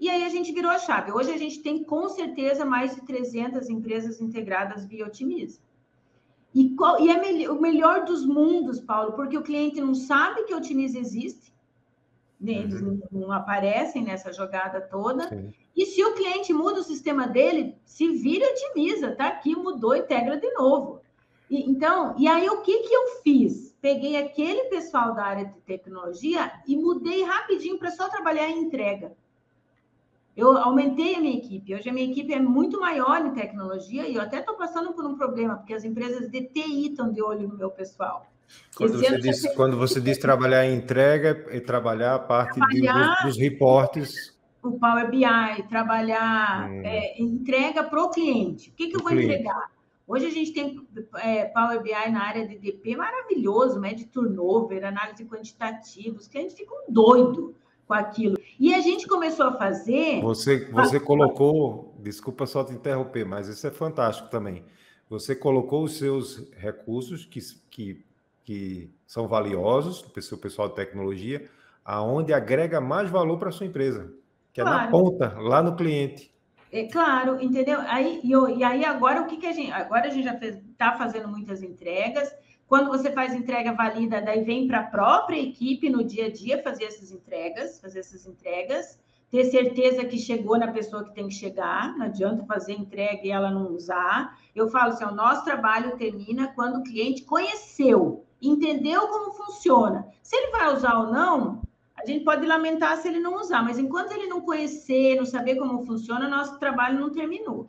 [0.02, 1.12] E aí a gente virou a chave.
[1.12, 5.60] Hoje a gente tem com certeza mais de 300 empresas integradas via Otimiza.
[6.52, 10.52] E, qual, e é o melhor dos mundos, Paulo, porque o cliente não sabe que
[10.52, 11.54] Otimiza existe,
[12.40, 12.54] né?
[12.54, 13.00] eles uhum.
[13.12, 15.28] não, não, aparecem nessa jogada toda.
[15.28, 15.54] Sim.
[15.76, 20.36] E se o cliente muda o sistema dele, se vira otimiza, tá aqui, mudou, integra
[20.36, 21.00] de novo.
[21.48, 23.72] E, então, e aí o que, que eu fiz?
[23.80, 29.16] Peguei aquele pessoal da área de tecnologia e mudei rapidinho para só trabalhar em entrega.
[30.36, 31.74] Eu aumentei a minha equipe.
[31.74, 35.04] Hoje a minha equipe é muito maior em tecnologia e eu até estou passando por
[35.04, 38.26] um problema, porque as empresas de TI estão de olho no meu pessoal.
[38.74, 43.16] Quando você, diz, quando você diz trabalhar em entrega, é trabalhar a parte trabalhar...
[43.16, 46.82] de, dos, dos reportes o Power BI, trabalhar hum.
[46.84, 48.70] é, entrega para o cliente.
[48.70, 49.26] O que, que eu vou cliente.
[49.26, 49.70] entregar?
[50.06, 55.24] Hoje a gente tem é, Power BI na área de DP maravilhoso, mede turnover, análise
[55.24, 56.16] quantitativa.
[56.16, 57.54] Os clientes ficam doidos
[57.86, 58.36] com aquilo.
[58.58, 60.20] E a gente começou a fazer.
[60.22, 64.64] Você, você colocou, desculpa só te interromper, mas isso é fantástico também.
[65.08, 68.04] Você colocou os seus recursos que, que,
[68.44, 71.48] que são valiosos, o pessoal de tecnologia,
[71.84, 74.12] aonde agrega mais valor para a sua empresa
[74.52, 74.84] que é claro.
[74.84, 76.30] na ponta, lá no cliente.
[76.70, 77.80] É claro, entendeu?
[77.86, 79.70] Aí, e, e aí agora o que, que a gente.
[79.72, 82.34] Agora a gente já está fazendo muitas entregas.
[82.72, 86.62] Quando você faz entrega valida, daí vem para a própria equipe no dia a dia
[86.62, 88.98] fazer essas entregas, fazer essas entregas,
[89.30, 93.30] ter certeza que chegou na pessoa que tem que chegar, não adianta fazer entrega e
[93.30, 94.38] ela não usar.
[94.56, 100.08] Eu falo assim: o nosso trabalho termina quando o cliente conheceu, entendeu como funciona.
[100.22, 101.60] Se ele vai usar ou não,
[101.94, 105.56] a gente pode lamentar se ele não usar, mas enquanto ele não conhecer, não saber
[105.56, 107.68] como funciona, nosso trabalho não terminou.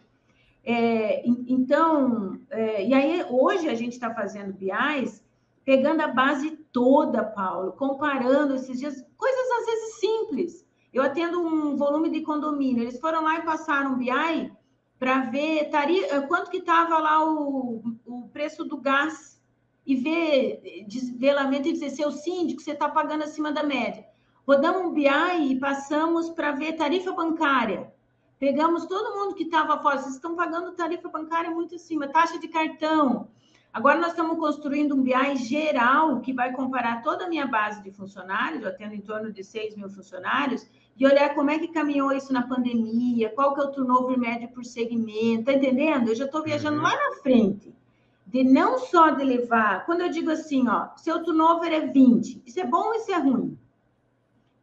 [0.65, 5.23] É, então, é, e aí hoje a gente está fazendo BIs,
[5.65, 10.65] pegando a base toda, Paulo, comparando esses dias, coisas às vezes simples.
[10.93, 14.52] Eu atendo um volume de condomínio, eles foram lá e passaram BI
[14.99, 19.41] para ver tarifa, quanto que estava lá o, o preço do gás
[19.86, 24.06] e ver desvelamento e dizer, seu síndico, você está pagando acima da média.
[24.47, 27.91] Rodamos um BI e passamos para ver tarifa bancária.
[28.43, 32.49] Pegamos todo mundo que estava fora, vocês estão pagando tarifa bancária muito acima, taxa de
[32.49, 33.29] cartão.
[33.71, 37.89] Agora nós estamos construindo um BI geral que vai comparar toda a minha base de
[37.89, 42.12] funcionários, eu atendo em torno de 6 mil funcionários, e olhar como é que caminhou
[42.12, 46.10] isso na pandemia, qual que é o turnover médio por segmento, tá entendendo?
[46.10, 46.84] Eu já estou viajando uhum.
[46.84, 47.73] lá na frente.
[48.27, 52.60] De não só de levar, quando eu digo assim, ó, seu turnover é 20, isso
[52.60, 53.58] é bom ou isso é ruim?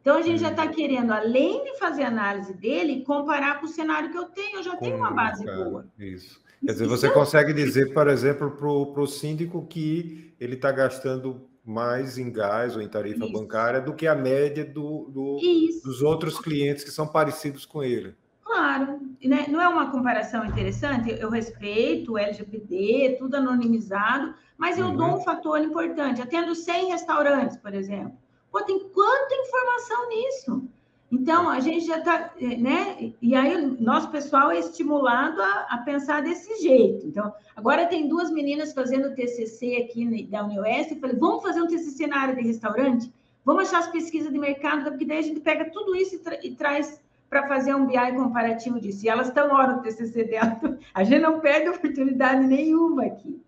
[0.01, 0.71] Então, a gente já está uhum.
[0.71, 4.57] querendo, além de fazer análise dele, comparar com o cenário que eu tenho.
[4.57, 5.85] Eu já tenho uma base boa.
[5.97, 6.41] Isso.
[6.65, 12.17] Quer dizer, você consegue dizer, por exemplo, para o síndico que ele está gastando mais
[12.17, 13.33] em gás ou em tarifa Isso.
[13.33, 15.37] bancária do que a média do, do
[15.83, 18.15] dos outros clientes que são parecidos com ele.
[18.43, 19.45] Claro, né?
[19.47, 21.15] não é uma comparação interessante?
[21.19, 24.97] Eu respeito o LGPD, tudo anonimizado, mas eu uhum.
[24.97, 26.21] dou um fator importante.
[26.21, 28.13] Atendo 100 restaurantes, por exemplo.
[28.51, 30.63] Pô, tem quanta informação nisso?
[31.11, 33.13] Então, a gente já está, né?
[33.21, 37.05] E aí, nosso pessoal é estimulado a, a, pensar desse jeito.
[37.05, 40.93] Então, agora tem duas meninas fazendo TCC aqui da Unioeste.
[40.93, 43.11] Eu falei, vamos fazer um TCC na área de restaurante?
[43.43, 46.45] Vamos achar as pesquisas de mercado, porque daí a gente pega tudo isso e, tra
[46.45, 49.05] e traz para fazer um BI comparativo disso.
[49.05, 50.59] E elas estão hora no TCC dela.
[50.93, 53.41] A gente não perde oportunidade nenhuma aqui.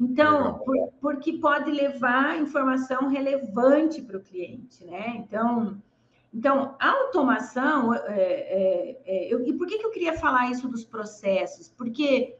[0.00, 5.16] Então, por, porque pode levar informação relevante para o cliente, né?
[5.16, 5.76] Então,
[6.32, 10.68] então a automação, é, é, é, eu, e por que, que eu queria falar isso
[10.68, 11.68] dos processos?
[11.68, 12.36] Porque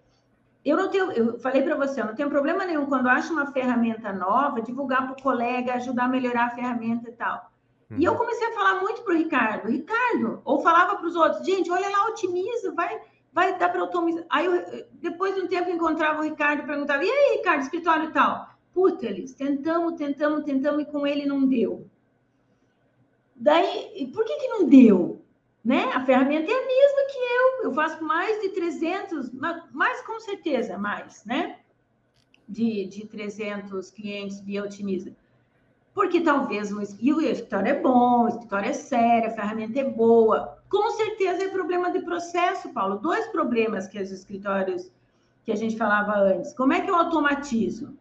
[0.64, 3.32] eu não tenho, eu falei para você, eu não tenho problema nenhum quando eu acho
[3.32, 7.50] uma ferramenta nova, divulgar para o colega, ajudar a melhorar a ferramenta e tal.
[7.96, 8.18] E eu uhum.
[8.18, 11.88] comecei a falar muito para o Ricardo, Ricardo, ou falava para os outros, gente, olha
[11.88, 13.00] lá, otimiza, vai
[13.38, 14.26] vai dar para automatizar.
[14.28, 18.08] Aí, eu, depois de um tempo, encontrava o Ricardo e perguntava: e aí, Ricardo, escritório
[18.08, 18.48] e tal?
[18.74, 21.88] Puta, eles tentamos, tentamos, tentamos e com ele não deu.
[23.36, 25.22] Daí, por que, que não deu?
[25.64, 25.84] Né?
[25.94, 29.30] A ferramenta é a mesma que eu, eu faço mais de 300,
[29.72, 31.60] mais com certeza, mais, né?
[32.48, 35.14] De, de 300 clientes via Otimiza.
[35.94, 36.70] Porque talvez
[37.00, 41.44] e o escritório é bom, o escritório é sério, a ferramenta é boa, Com certeza
[41.44, 42.98] é problema de processo, Paulo.
[42.98, 44.90] Dois problemas que os escritórios
[45.44, 46.52] que a gente falava antes.
[46.52, 47.96] Como é que eu automatizo?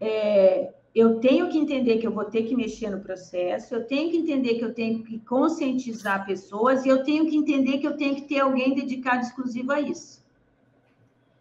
[0.00, 4.10] É, eu tenho que entender que eu vou ter que mexer no processo, eu tenho
[4.10, 7.96] que entender que eu tenho que conscientizar pessoas e eu tenho que entender que eu
[7.96, 10.24] tenho que ter alguém dedicado exclusivo a isso.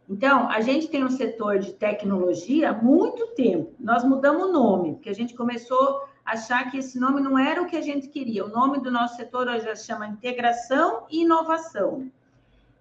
[0.09, 3.71] Então, a gente tem um setor de tecnologia há muito tempo.
[3.79, 7.65] Nós mudamos o nome, porque a gente começou achar que esse nome não era o
[7.65, 8.45] que a gente queria.
[8.45, 12.09] O nome do nosso setor hoje já chama Integração e Inovação.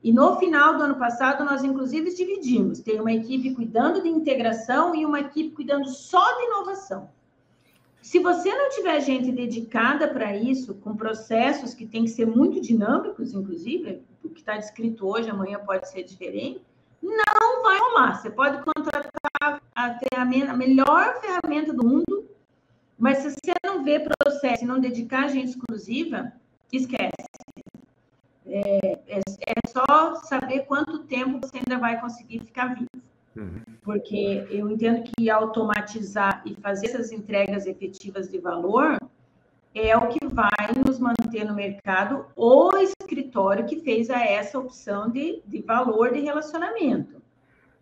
[0.03, 2.81] E no final do ano passado, nós inclusive dividimos.
[2.81, 7.11] Tem uma equipe cuidando de integração e uma equipe cuidando só de inovação.
[8.01, 12.61] Se você não tiver gente dedicada para isso, com processos que têm que ser muito
[12.61, 16.63] dinâmicos, inclusive, o que está descrito hoje, amanhã pode ser diferente,
[17.03, 18.15] não vai rolar.
[18.15, 22.28] Você pode contratar a, a melhor ferramenta do mundo,
[22.99, 26.33] mas se você não vê processo e não dedicar gente exclusiva,
[26.73, 27.13] esquece.
[28.47, 32.89] É, é, é, só saber quanto tempo você ainda vai conseguir ficar vivo.
[33.37, 33.61] Uhum.
[33.83, 38.99] Porque eu entendo que automatizar e fazer essas entregas efetivas de valor
[39.75, 45.09] é o que vai nos manter no mercado o escritório que fez a essa opção
[45.09, 47.23] de, de valor de relacionamento.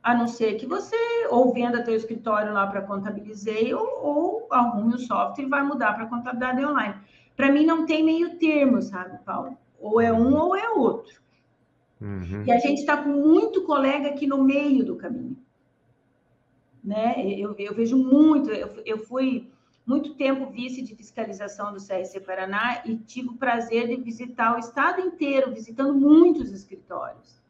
[0.07, 0.97] A não ser que você
[1.33, 5.95] ou venda teu escritório lá para contabilizar ou, ou arrume o software e vai mudar
[5.95, 6.95] para contabilidade online.
[7.37, 9.59] Para mim não tem meio termo, sabe, Paulo?
[9.81, 11.21] Ou é um ou é outro.
[12.01, 12.45] Uhum.
[12.47, 15.37] E a gente está com muito colega aqui no meio do caminho.
[16.85, 17.15] Né?
[17.37, 19.51] Eu, eu vejo muito, eu, eu fui
[19.85, 24.61] muito tempo vice de fiscalização do CRC Paraná e tive o prazer de visitar o
[24.61, 27.45] estado inteiro, visitando muitos escritórios.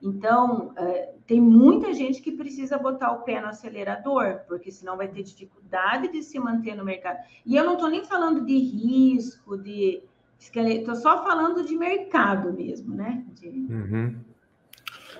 [0.00, 5.08] Então, é, tem muita gente que precisa botar o pé no acelerador, porque senão vai
[5.08, 7.18] ter dificuldade de se manter no mercado.
[7.44, 10.02] E eu não estou nem falando de risco, de.
[10.38, 13.24] Estou só falando de mercado mesmo, né?
[13.34, 13.48] De...
[13.48, 14.20] Uhum.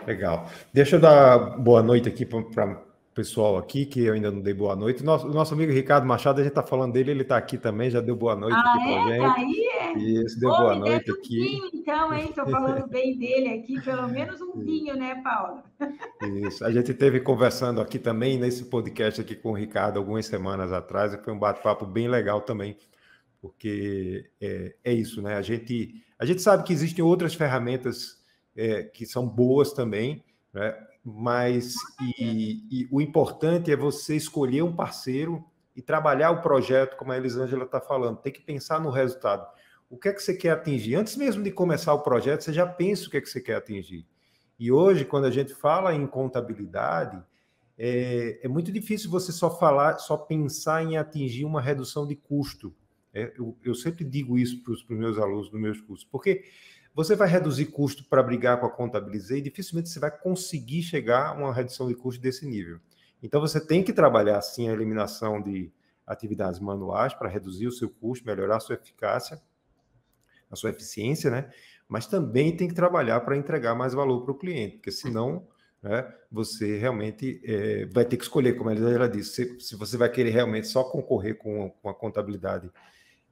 [0.06, 0.48] Legal.
[0.72, 2.80] Deixa eu dar boa noite aqui para
[3.18, 5.02] pessoal aqui, que eu ainda não dei boa noite.
[5.02, 8.00] Nosso, nosso amigo Ricardo Machado, a gente está falando dele, ele está aqui também, já
[8.00, 9.08] deu boa noite ah, aqui é?
[9.08, 9.40] gente.
[9.40, 9.98] Aí é?
[9.98, 11.40] Isso, deu Ô, boa noite aqui.
[11.40, 12.26] Um vinho, então, hein?
[12.28, 15.64] Estou falando bem dele aqui, pelo menos um vinho, né, Paulo?
[16.46, 16.64] Isso.
[16.64, 21.12] A gente teve conversando aqui também, nesse podcast aqui com o Ricardo, algumas semanas atrás,
[21.12, 22.76] e foi um bate-papo bem legal também,
[23.40, 25.34] porque é, é, isso, né?
[25.34, 28.24] A gente, a gente sabe que existem outras ferramentas
[28.56, 30.22] é, que são boas também,
[30.54, 30.72] né?
[31.14, 31.74] Mas
[32.18, 35.44] e, e o importante é você escolher um parceiro
[35.74, 38.18] e trabalhar o projeto, como a Elisângela está falando.
[38.18, 39.46] Tem que pensar no resultado.
[39.88, 40.96] O que é que você quer atingir?
[40.96, 43.56] Antes mesmo de começar o projeto, você já pensa o que é que você quer
[43.56, 44.06] atingir.
[44.58, 47.22] E hoje, quando a gente fala em contabilidade,
[47.78, 52.74] é, é muito difícil você só falar, só pensar em atingir uma redução de custo.
[53.14, 56.44] É, eu, eu, sempre digo isso para os meus alunos dos meus cursos, porque
[56.98, 61.28] você vai reduzir custo para brigar com a contabilizei e dificilmente você vai conseguir chegar
[61.28, 62.80] a uma redução de custo desse nível.
[63.22, 65.70] Então você tem que trabalhar sim a eliminação de
[66.04, 69.40] atividades manuais para reduzir o seu custo, melhorar a sua eficácia,
[70.50, 71.48] a sua eficiência, né?
[71.86, 75.46] Mas também tem que trabalhar para entregar mais valor para o cliente, porque senão
[75.80, 79.96] né, você realmente é, vai ter que escolher, como a Elisângela disse, se, se, você
[79.96, 82.68] vai querer realmente só concorrer com, com a contabilidade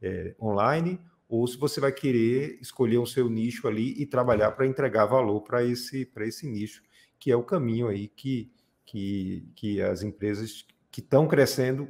[0.00, 4.66] é, online ou se você vai querer escolher o seu nicho ali e trabalhar para
[4.66, 6.82] entregar valor para esse, esse nicho,
[7.18, 8.50] que é o caminho aí que,
[8.84, 11.88] que, que as empresas que estão crescendo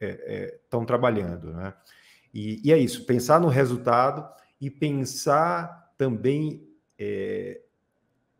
[0.00, 1.52] estão é, é, trabalhando.
[1.52, 1.74] Né?
[2.32, 4.26] E, e, é isso, pensar no resultado
[4.60, 6.66] e pensar também
[6.98, 7.60] é,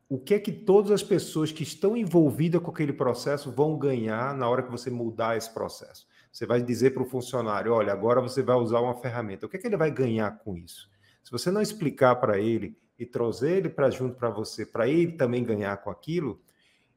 [0.08, 4.34] o que é que todas as pessoas que estão envolvidas com aquele processo vão ganhar
[4.34, 6.06] na hora que você mudar esse processo.
[6.34, 9.46] Você vai dizer para o funcionário: olha, agora você vai usar uma ferramenta.
[9.46, 10.90] O que, é que ele vai ganhar com isso?
[11.22, 15.12] Se você não explicar para ele e trazer ele para junto para você, para ele
[15.12, 16.42] também ganhar com aquilo,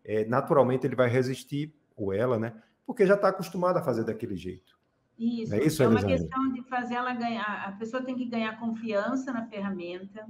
[0.04, 2.56] é, naturalmente ele vai resistir, ou ela, né?
[2.84, 4.76] Porque já está acostumado a fazer daquele jeito.
[5.20, 7.64] Isso, é, isso, é uma questão de fazer ela ganhar.
[7.68, 10.28] A pessoa tem que ganhar confiança na ferramenta.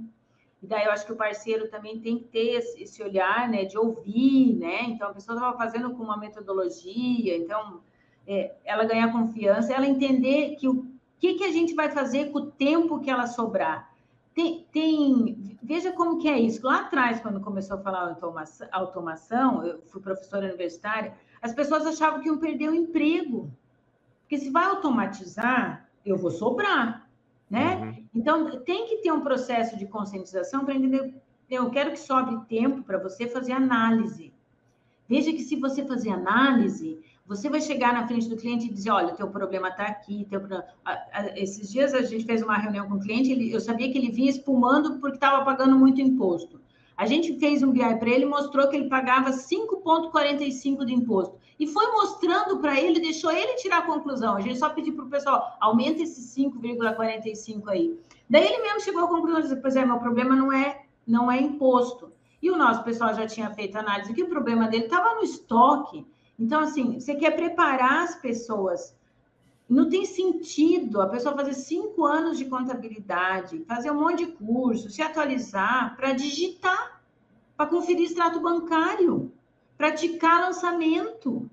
[0.62, 3.78] E daí eu acho que o parceiro também tem que ter esse olhar, né, de
[3.78, 4.82] ouvir, né?
[4.82, 7.80] Então a pessoa estava fazendo com uma metodologia, então
[8.28, 10.86] é, ela ganhar confiança, ela entender que o
[11.18, 13.90] que, que a gente vai fazer com o tempo que ela sobrar.
[14.34, 16.64] Tem, tem, veja como que é isso.
[16.64, 21.12] Lá atrás, quando começou a falar automação, automação, eu fui professora universitária,
[21.42, 23.50] as pessoas achavam que iam perder o emprego.
[24.20, 27.08] Porque se vai automatizar, eu vou sobrar,
[27.50, 27.76] né?
[27.76, 28.04] Uhum.
[28.14, 31.14] Então, tem que ter um processo de conscientização para entender,
[31.50, 34.32] eu quero que sobre tempo para você fazer análise.
[35.08, 38.90] Veja que se você fazer análise, você vai chegar na frente do cliente e dizer,
[38.90, 40.40] olha, teu problema está aqui, teu
[41.36, 44.10] esses dias a gente fez uma reunião com o cliente, ele, eu sabia que ele
[44.10, 46.58] vinha espumando porque estava pagando muito imposto.
[46.96, 51.36] A gente fez um BI para ele, mostrou que ele pagava 5,45 de imposto.
[51.60, 54.34] E foi mostrando para ele, deixou ele tirar a conclusão.
[54.34, 58.00] A gente só pediu para o pessoal, aumenta esse 5,45 aí.
[58.28, 61.40] Daí ele mesmo chegou à conclusão, disse, pois é, meu problema não é, não é
[61.40, 62.10] imposto.
[62.40, 66.06] E o nosso pessoal já tinha feito análise que o problema dele estava no estoque.
[66.38, 68.94] Então, assim, você quer preparar as pessoas.
[69.68, 74.88] Não tem sentido a pessoa fazer cinco anos de contabilidade, fazer um monte de curso,
[74.88, 77.02] se atualizar para digitar,
[77.56, 79.32] para conferir extrato bancário,
[79.76, 81.50] praticar lançamento.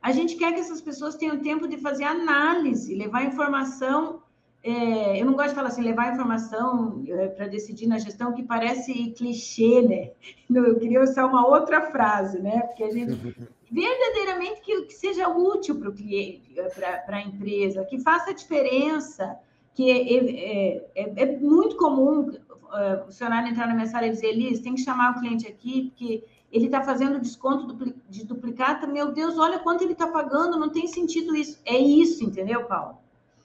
[0.00, 4.22] A gente quer que essas pessoas tenham tempo de fazer análise, levar informação
[4.64, 8.44] é, eu não gosto de falar assim, levar informação é, para decidir na gestão, que
[8.44, 10.12] parece clichê, né?
[10.48, 12.60] Eu queria usar uma outra frase, né?
[12.60, 13.36] Porque a gente
[13.72, 19.34] verdadeiramente que, que seja útil para o cliente, é, para a empresa, que faça diferença,
[19.74, 24.10] que é, é, é, é muito comum uh, o funcionário entrar na minha sala e
[24.10, 28.86] dizer, Elis, tem que chamar o cliente aqui, porque ele está fazendo desconto de duplicata,
[28.86, 31.58] meu Deus, olha quanto ele está pagando, não tem sentido isso.
[31.64, 32.98] É isso, entendeu, Paulo?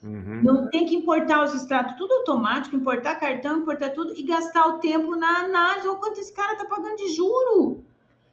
[0.04, 0.42] Uhum.
[0.42, 4.78] Não tem que importar os extratos, tudo automático, importar cartão, importar tudo e gastar o
[4.78, 5.88] tempo na análise.
[5.88, 7.82] Ou quanto esse cara está pagando de juro.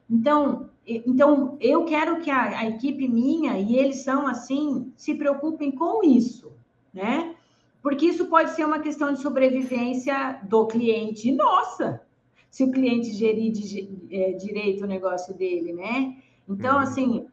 [0.09, 5.71] Então, então eu quero que a, a, equipe minha, e eles são assim, se preocupem
[5.71, 6.51] com isso,
[6.93, 7.35] né?
[7.81, 11.31] Porque isso pode ser uma questão de sobrevivência do cliente.
[11.31, 12.01] Nossa,
[12.49, 16.17] se o cliente gerir de, é, direito o negócio dele, né?
[16.47, 16.81] Então, uhum.
[16.81, 17.27] assim,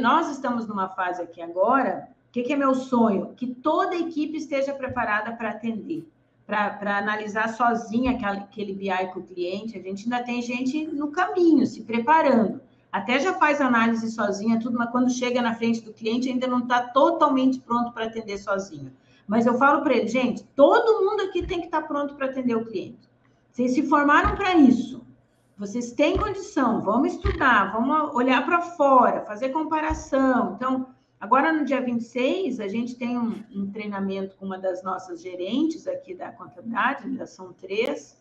[0.00, 3.32] nós estamos numa fase aqui agora o que, que, é meu sonho?
[3.34, 6.06] Que toda a equipe esteja preparada para atender,
[6.46, 9.78] para analisar sozinha aquele, aquele BI com o cliente.
[9.78, 12.60] A gente ainda tem gente no caminho, se preparando.
[12.90, 16.60] Até já faz análise sozinha, tudo, mas quando chega na frente do cliente ainda não
[16.60, 18.92] está totalmente pronto para atender sozinho.
[19.26, 22.26] Mas eu falo para ele, gente, todo mundo aqui tem que estar tá pronto para
[22.26, 23.08] atender o cliente.
[23.50, 25.06] Vocês se formaram para isso.
[25.58, 30.54] Vocês têm condição, vamos estudar, vamos olhar para fora, fazer comparação.
[30.54, 30.86] Então,
[31.20, 35.88] Agora, no dia 26, a gente tem um, um treinamento com uma das nossas gerentes
[35.88, 38.16] aqui da contabilidade, são três.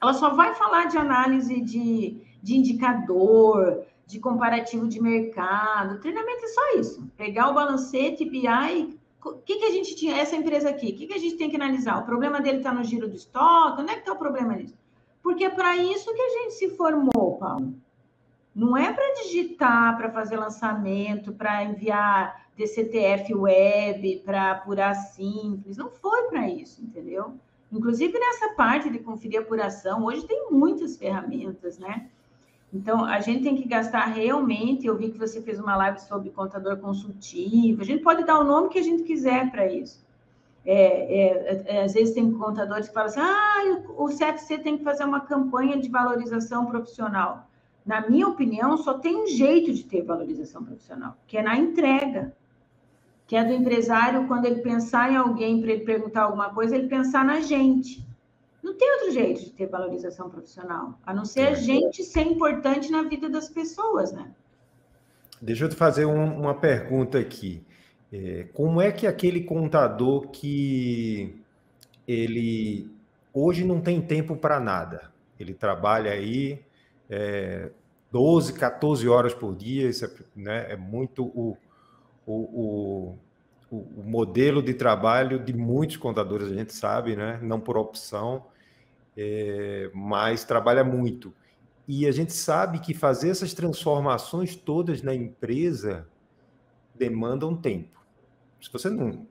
[0.00, 6.00] Ela só vai falar de análise de, de indicador, de comparativo de mercado.
[6.00, 7.06] Treinamento é só isso.
[7.16, 11.06] Pegar o balancete, BI, o que, que a gente tinha, essa empresa aqui, o que,
[11.06, 11.98] que a gente tem que analisar?
[11.98, 13.82] O problema dele está no giro do estoque?
[13.82, 14.74] Onde é que está o problema nisso?
[15.22, 17.74] Porque é para isso que a gente se formou, Paulo.
[18.54, 25.76] Não é para digitar, para fazer lançamento, para enviar DCTF web, para apurar simples.
[25.76, 27.34] Não foi para isso, entendeu?
[27.70, 32.08] Inclusive nessa parte de conferir apuração, hoje tem muitas ferramentas, né?
[32.72, 34.86] Então, a gente tem que gastar realmente.
[34.86, 37.80] Eu vi que você fez uma live sobre contador consultivo.
[37.80, 40.06] A gente pode dar o nome que a gente quiser para isso.
[40.66, 44.84] É, é, é, às vezes tem contadores que falam assim: ah, o CFC tem que
[44.84, 47.48] fazer uma campanha de valorização profissional
[47.88, 52.36] na minha opinião, só tem um jeito de ter valorização profissional, que é na entrega.
[53.26, 56.86] Que é do empresário, quando ele pensar em alguém para ele perguntar alguma coisa, ele
[56.86, 58.06] pensar na gente.
[58.62, 62.90] Não tem outro jeito de ter valorização profissional, a não ser a gente ser importante
[62.90, 64.30] na vida das pessoas, né?
[65.40, 67.62] Deixa eu te fazer um, uma pergunta aqui.
[68.12, 71.36] É, como é que aquele contador que
[72.06, 72.90] ele
[73.32, 76.60] hoje não tem tempo para nada, ele trabalha aí
[77.08, 77.70] é,
[78.10, 81.56] 12, 14 horas por dia, isso é, né, é muito o,
[82.26, 83.18] o, o,
[83.70, 88.46] o, modelo de trabalho de muitos contadores, a gente sabe, né, não por opção,
[89.16, 91.34] é, mas trabalha muito.
[91.86, 96.06] E a gente sabe que fazer essas transformações todas na empresa
[96.94, 97.98] demandam tempo.
[98.60, 99.26] Se você não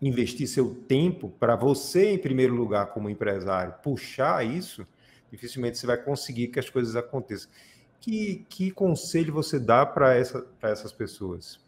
[0.00, 4.86] investir seu tempo para você, em primeiro lugar, como empresário, puxar isso,
[5.30, 7.50] dificilmente você vai conseguir que as coisas aconteçam.
[8.00, 11.63] Que, que conselho você dá para essa, essas pessoas?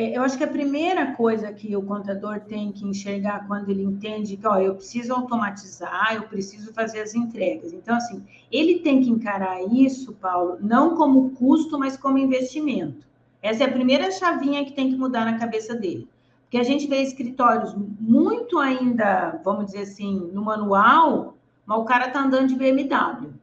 [0.00, 3.82] É, eu acho que a primeira coisa que o contador tem que enxergar quando ele
[3.82, 7.74] entende que, ó, eu preciso automatizar, eu preciso fazer as entregas.
[7.74, 13.06] Então, assim, ele tem que encarar isso, Paulo, não como custo, mas como investimento.
[13.42, 16.08] Essa é a primeira chavinha que tem que mudar na cabeça dele.
[16.44, 21.36] Porque a gente vê escritórios muito ainda, vamos dizer assim, no manual,
[21.66, 23.34] mas o cara está andando de BMW.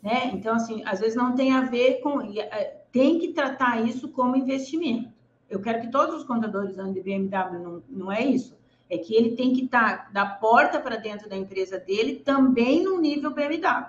[0.00, 0.30] Né?
[0.34, 2.20] Então, assim, às vezes não tem a ver com.
[2.20, 5.13] É, tem que tratar isso como investimento.
[5.54, 8.56] Eu quero que todos os contadores andem de BMW, não, não é isso.
[8.90, 12.82] É que ele tem que estar tá da porta para dentro da empresa dele também
[12.82, 13.86] no nível BMW.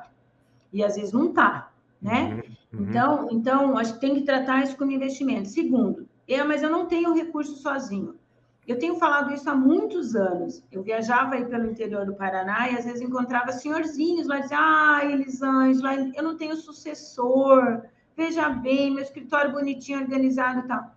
[0.72, 1.72] E às vezes não está.
[1.99, 2.43] né?
[2.72, 2.89] Uhum, uhum.
[2.89, 5.49] Então, então, acho que tem que tratar isso como investimento.
[5.49, 8.16] Segundo, é, mas eu não tenho recurso sozinho.
[8.68, 10.63] Eu tenho falado isso há muitos anos.
[10.72, 14.57] Eu viajava aí pelo interior do Paraná e às vezes encontrava senhorzinhos lá e dizia:
[14.59, 17.82] Ah, Elisângela, eu não tenho sucessor.
[18.16, 20.95] Veja bem, meu escritório bonitinho, organizado e tal.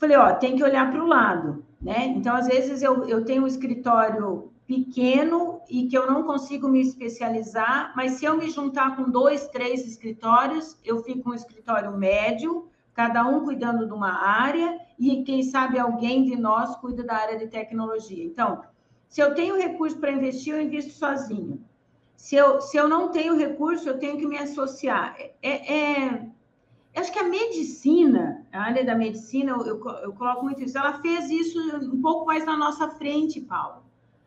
[0.00, 2.06] Falei: Ó, tem que olhar para o lado, né?
[2.06, 6.80] Então, às vezes eu, eu tenho um escritório pequeno e que eu não consigo me
[6.80, 12.68] especializar, mas se eu me juntar com dois, três escritórios, eu fico um escritório médio
[12.94, 17.38] cada um cuidando de uma área e quem sabe alguém de nós cuida da área
[17.38, 18.24] de tecnologia.
[18.24, 18.62] Então,
[19.08, 21.62] se eu tenho recurso para investir, eu invisto sozinho.
[22.16, 25.16] Se eu, se eu não tenho recurso, eu tenho que me associar.
[25.42, 26.29] É, é,
[26.92, 30.76] é acho que a medicina, a área da medicina, eu, eu, eu coloco muito isso,
[30.76, 33.82] ela fez isso um pouco mais na nossa frente, Paulo.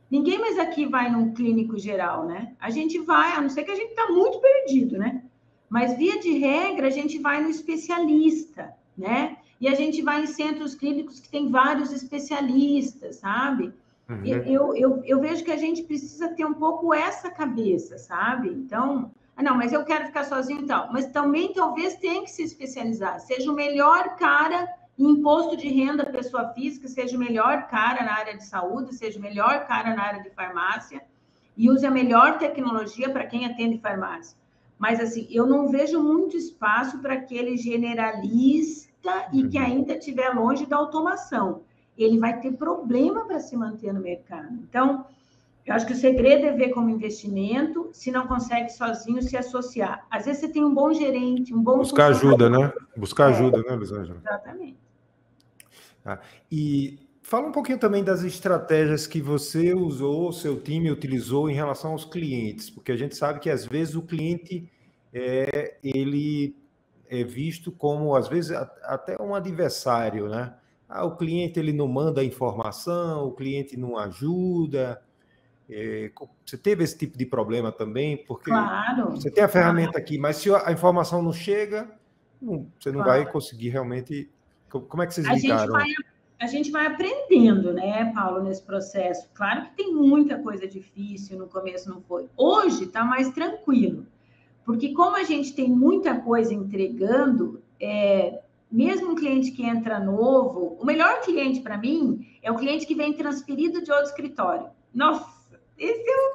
[0.10, 2.56] Ninguém mais aqui vai num clínico geral, né?
[2.60, 5.24] A gente vai, a não ser que a gente está muito perdido, né?
[5.68, 9.38] Mas, via de regra, a gente vai no especialista, né?
[9.60, 13.74] E a gente vai em centros clínicos que tem vários especialistas, sabe?
[14.08, 14.24] Uhum.
[14.24, 18.50] Eu, eu, eu vejo que a gente precisa ter um pouco essa cabeça, sabe?
[18.50, 20.92] Então, ah, não, mas eu quero ficar sozinho e tal.
[20.92, 23.20] Mas também talvez tenha que se especializar.
[23.20, 24.68] Seja o melhor cara
[24.98, 29.18] em imposto de renda pessoa física, seja o melhor cara na área de saúde, seja
[29.18, 31.02] o melhor cara na área de farmácia
[31.58, 34.38] e use a melhor tecnologia para quem atende farmácia.
[34.78, 39.64] Mas, assim, eu não vejo muito espaço para aquele generalista e que uhum.
[39.64, 41.62] ainda estiver longe da automação.
[41.98, 44.54] Ele vai ter problema para se manter no mercado.
[44.68, 45.06] Então,
[45.66, 50.06] eu acho que o segredo é ver como investimento, se não consegue sozinho se associar.
[50.10, 51.78] Às vezes você tem um bom gerente, um bom.
[51.78, 52.72] Buscar ajuda, né?
[52.98, 54.20] Buscar é, ajuda, né, Lisângela?
[54.20, 54.78] Exatamente.
[56.06, 56.20] Ah,
[56.52, 61.94] e Fala um pouquinho também das estratégias que você usou, seu time utilizou em relação
[61.94, 64.70] aos clientes, porque a gente sabe que às vezes o cliente
[65.14, 66.56] é, ele
[67.10, 68.52] é visto como às vezes
[68.84, 70.54] até um adversário, né?
[70.88, 75.02] Ah, o cliente ele não manda informação, o cliente não ajuda.
[75.76, 76.12] É,
[76.46, 80.38] você teve esse tipo de problema também, porque claro, você tem a ferramenta aqui, mas
[80.38, 81.90] se a informação não chega,
[82.40, 83.24] não, você não claro.
[83.24, 84.30] vai conseguir realmente.
[84.70, 85.76] Como é que vocês lidaram?
[85.76, 86.14] A gente vai
[86.44, 89.30] a gente vai aprendendo, né, Paulo, nesse processo.
[89.34, 92.28] Claro que tem muita coisa difícil, no começo não foi.
[92.36, 94.06] Hoje está mais tranquilo,
[94.66, 100.78] porque como a gente tem muita coisa entregando, é, mesmo um cliente que entra novo,
[100.82, 104.68] o melhor cliente para mim é o cliente que vem transferido de outro escritório.
[104.94, 105.26] Nossa,
[105.78, 106.34] esse é,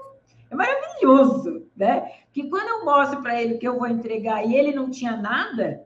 [0.51, 2.13] é maravilhoso, né?
[2.33, 5.85] Que quando eu mostro para ele que eu vou entregar e ele não tinha nada,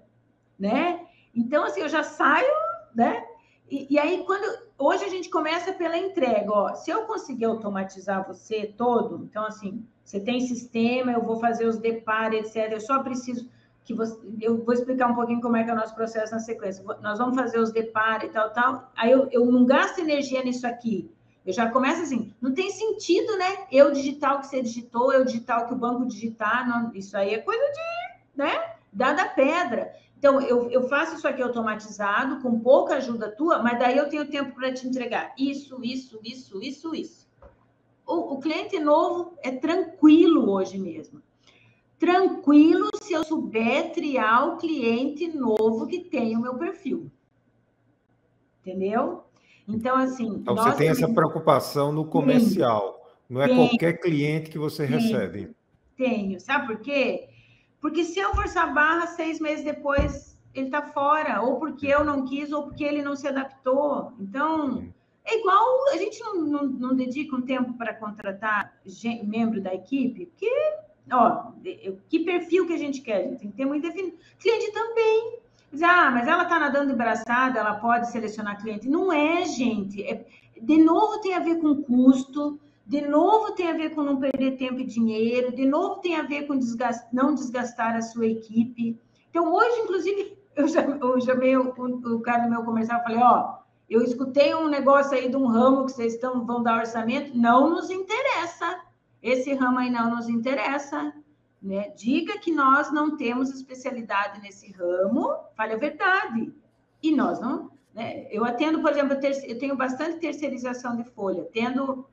[0.58, 1.00] né?
[1.34, 2.52] Então, assim, eu já saio,
[2.94, 3.24] né?
[3.70, 4.44] E, e, aí, quando
[4.78, 9.86] hoje a gente começa pela entrega, ó, se eu conseguir automatizar você todo, então assim,
[10.04, 12.72] você tem sistema, eu vou fazer os depares, etc.
[12.72, 13.48] Eu só preciso
[13.84, 16.40] que você, eu vou explicar um pouquinho como é que é o nosso processo na
[16.40, 16.84] sequência.
[17.00, 18.90] Nós vamos fazer os depares e tal, tal.
[18.94, 21.10] Aí eu, eu não gasto energia nisso aqui.
[21.44, 23.66] Eu já começo assim, não tem sentido, né?
[23.70, 27.16] Eu digitar o que você digitou, eu digitar o que o banco digitar, não, isso
[27.16, 28.76] aí é coisa de, né?
[28.92, 29.92] Dada pedra.
[30.16, 34.30] Então, eu, eu faço isso aqui automatizado, com pouca ajuda tua, mas daí eu tenho
[34.30, 37.28] tempo para te entregar isso, isso, isso, isso, isso.
[38.06, 41.20] O, o cliente novo é tranquilo hoje mesmo.
[41.98, 47.10] Tranquilo se eu souber triar o cliente novo que tem o meu perfil.
[48.60, 49.24] Entendeu?
[49.68, 50.26] Então, assim.
[50.26, 52.80] Então, você tem essa preocupação no comercial.
[52.92, 55.54] Tenho, não é tenho, qualquer cliente que você tenho, recebe.
[55.96, 56.40] Tenho.
[56.40, 57.28] Sabe por quê?
[57.80, 62.04] Porque se eu forçar a barra, seis meses depois ele está fora, ou porque eu
[62.04, 64.12] não quis, ou porque ele não se adaptou.
[64.20, 64.86] Então,
[65.24, 69.74] é igual a gente não, não, não dedica um tempo para contratar gente, membro da
[69.74, 70.50] equipe, porque,
[71.10, 71.52] ó,
[72.08, 73.16] que perfil que a gente quer?
[73.16, 74.16] A gente tem que ter muito definido.
[74.38, 75.38] Cliente também.
[75.72, 78.88] Diz, ah, mas ela está nadando embaraçada, ela pode selecionar cliente.
[78.88, 80.02] Não é, gente.
[80.02, 80.26] É,
[80.60, 84.58] de novo, tem a ver com custo, de novo tem a ver com não perder
[84.58, 89.00] tempo e dinheiro, de novo tem a ver com desgast, não desgastar a sua equipe.
[89.30, 93.54] Então, hoje, inclusive, eu, eu chamei o, o, cara do meu comercial e falei, ó,
[93.88, 97.70] eu escutei um negócio aí de um ramo que vocês estão, vão dar orçamento, não
[97.70, 98.78] nos interessa.
[99.22, 101.14] Esse ramo aí não nos interessa.
[101.62, 101.90] Né?
[101.90, 106.52] Diga que nós não temos especialidade nesse ramo, fale a verdade.
[107.02, 107.70] E nós não.
[107.94, 108.26] Né?
[108.30, 112.06] Eu atendo, por exemplo, eu tenho bastante terceirização de folha, tendo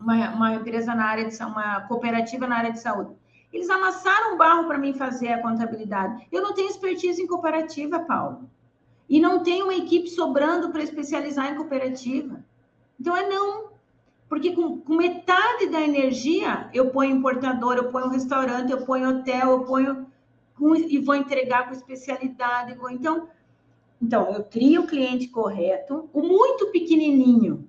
[0.00, 3.14] uma, uma empresa na área de uma cooperativa na área de saúde.
[3.52, 6.26] Eles amassaram barro para mim fazer a contabilidade.
[6.30, 8.48] Eu não tenho expertise em cooperativa, Paulo.
[9.08, 12.44] E não tenho uma equipe sobrando para especializar em cooperativa.
[13.00, 13.68] Então é não.
[14.28, 19.50] Porque com, com, metade da energia eu ponho importador, eu ponho restaurante, eu ponho hotel,
[19.52, 20.06] eu ponho.
[20.54, 22.74] com, e vou entregar com especialidade.
[22.74, 23.28] Vou, então,
[24.00, 27.68] então, eu crio o cliente correto, o muito pequenininho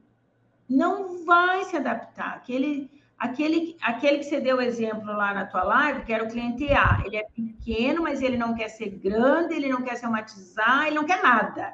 [0.70, 2.36] não vai se adaptar.
[2.36, 6.72] Aquele, aquele, aquele que você deu exemplo lá na tua live, que era o cliente
[6.72, 10.86] A, ele é pequeno, mas ele não quer ser grande, ele não quer se amatizar,
[10.86, 11.74] ele não quer nada.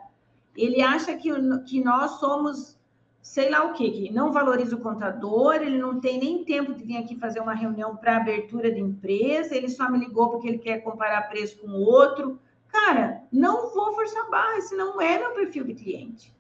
[0.55, 1.29] Ele acha que,
[1.65, 2.74] que nós somos
[3.25, 6.83] sei lá o quê, que não valoriza o contador, ele não tem nem tempo de
[6.83, 10.59] vir aqui fazer uma reunião para abertura de empresa, ele só me ligou porque ele
[10.59, 12.39] quer comparar preço com outro.
[12.67, 16.31] Cara, não vou forçar barra, esse não é meu perfil de cliente.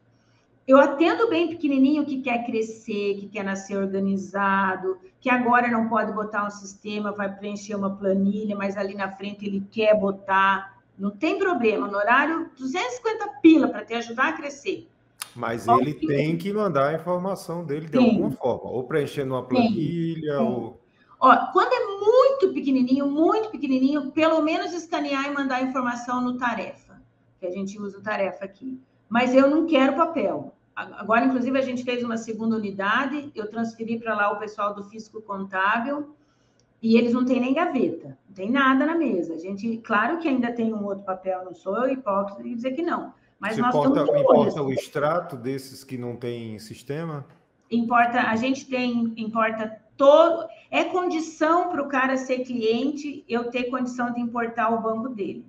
[0.67, 6.13] Eu atendo bem pequenininho que quer crescer, que quer nascer organizado, que agora não pode
[6.13, 10.77] botar um sistema, vai preencher uma planilha, mas ali na frente ele quer botar.
[10.97, 14.87] Não tem problema, no horário 250 pila para te ajudar a crescer.
[15.35, 20.39] Mas ele tem que mandar a informação dele de alguma forma, ou preenchendo uma planilha,
[20.41, 20.79] ou.
[21.19, 26.37] Ó, quando é muito pequenininho, muito pequenininho, pelo menos escanear e mandar a informação no
[26.37, 27.01] tarefa,
[27.39, 28.79] que a gente usa o tarefa aqui.
[29.09, 30.53] Mas eu não quero papel.
[30.75, 34.83] Agora, inclusive, a gente fez uma segunda unidade, eu transferi para lá o pessoal do
[34.83, 36.13] físico contábil
[36.81, 39.35] e eles não têm nem gaveta, não tem nada na mesa.
[39.35, 42.71] A gente, claro que ainda tem um outro papel, não sou eu hipócrita de dizer
[42.71, 43.13] que não.
[43.39, 47.25] Mas nós importa, importa o extrato desses que não tem sistema?
[47.69, 50.47] Importa, a gente tem, importa todo.
[50.71, 55.45] É condição para o cara ser cliente eu ter condição de importar o banco dele.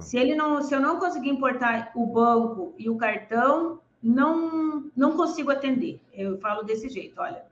[0.00, 5.16] Se ele não, se eu não conseguir importar o banco e o cartão, não não
[5.16, 6.00] consigo atender.
[6.12, 7.44] Eu falo desse jeito, olha,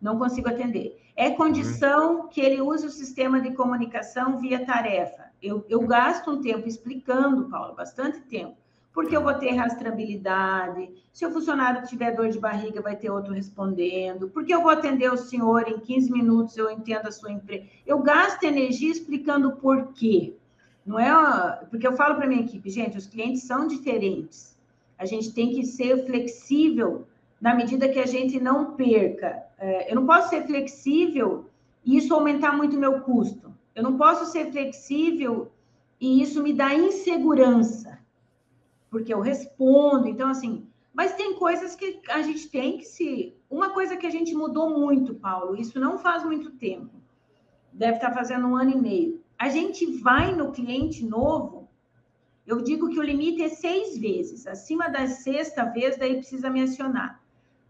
[0.00, 0.98] não consigo atender.
[1.14, 2.28] É condição uhum.
[2.28, 5.26] que ele use o sistema de comunicação via tarefa.
[5.42, 8.56] Eu, eu gasto um tempo explicando, Paulo, bastante tempo
[8.96, 10.88] porque eu vou ter rastreabilidade.
[11.12, 14.30] Se o funcionário tiver dor de barriga, vai ter outro respondendo.
[14.30, 17.66] Porque eu vou atender o senhor em 15 minutos, eu entendo a sua empresa.
[17.86, 20.32] Eu gasto energia explicando por quê.
[20.86, 24.56] Não é porque eu falo para minha equipe, gente, os clientes são diferentes.
[24.98, 27.06] A gente tem que ser flexível
[27.38, 29.42] na medida que a gente não perca.
[29.58, 31.50] É, eu não posso ser flexível
[31.84, 33.52] e isso aumentar muito o meu custo.
[33.74, 35.52] Eu não posso ser flexível
[36.00, 38.05] e isso me dá insegurança
[38.96, 40.08] porque eu respondo.
[40.08, 43.36] Então, assim, mas tem coisas que a gente tem que se.
[43.50, 46.94] Uma coisa que a gente mudou muito, Paulo, isso não faz muito tempo,
[47.70, 49.20] deve estar fazendo um ano e meio.
[49.38, 51.68] A gente vai no cliente novo,
[52.46, 54.46] eu digo que o limite é seis vezes.
[54.46, 57.20] Acima da sexta vez, daí precisa me acionar.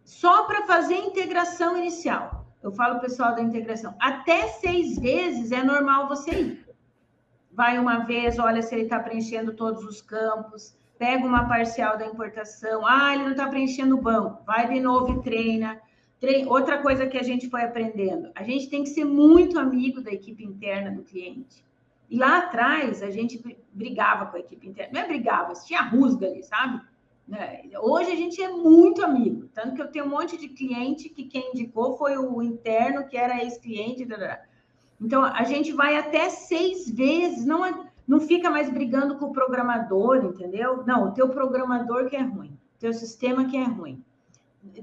[0.05, 2.47] Só para fazer a integração inicial.
[2.63, 3.97] Eu falo pessoal da integração.
[3.99, 6.69] Até seis vezes é normal você ir.
[7.51, 12.07] Vai uma vez, olha se ele está preenchendo todos os campos pega uma parcial da
[12.07, 15.81] importação, ah, ele não está preenchendo o banco, vai de novo e treina.
[16.49, 20.11] Outra coisa que a gente foi aprendendo, a gente tem que ser muito amigo da
[20.11, 21.65] equipe interna do cliente.
[22.09, 23.43] E lá atrás a gente
[23.73, 26.81] brigava com a equipe interna, não é brigava, tinha rusga ali, sabe?
[27.29, 27.63] Né?
[27.81, 31.25] Hoje a gente é muito amigo, tanto que eu tenho um monte de cliente que
[31.25, 34.07] quem indicou foi o interno, que era ex-cliente.
[35.01, 37.75] Então a gente vai até seis vezes, não é
[38.07, 40.85] não fica mais brigando com o programador, entendeu?
[40.87, 44.05] Não, o teu programador que é ruim, o teu sistema que é ruim.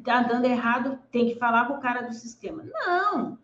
[0.03, 2.63] Tá dando errado, tem que falar com o cara do sistema.
[2.63, 3.37] Não,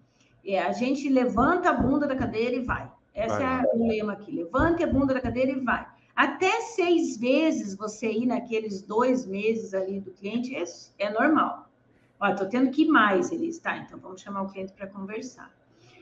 [0.46, 2.90] é, a gente levanta a bunda da cadeira e vai.
[3.14, 3.62] Esse vai.
[3.62, 4.32] é o lema aqui.
[4.32, 5.86] Levante a bunda da cadeira e vai.
[6.16, 10.64] Até seis vezes você ir naqueles dois meses ali do cliente é,
[10.98, 11.70] é normal.
[12.20, 13.78] Olha, estou tendo que ir mais, ele está.
[13.78, 15.50] Então, vamos chamar o cliente para conversar.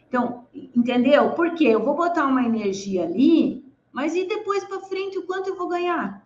[0.07, 1.32] Então, entendeu?
[1.32, 3.66] Porque eu vou botar uma energia ali
[3.97, 6.23] mas e depois para frente, o quanto eu vou ganhar?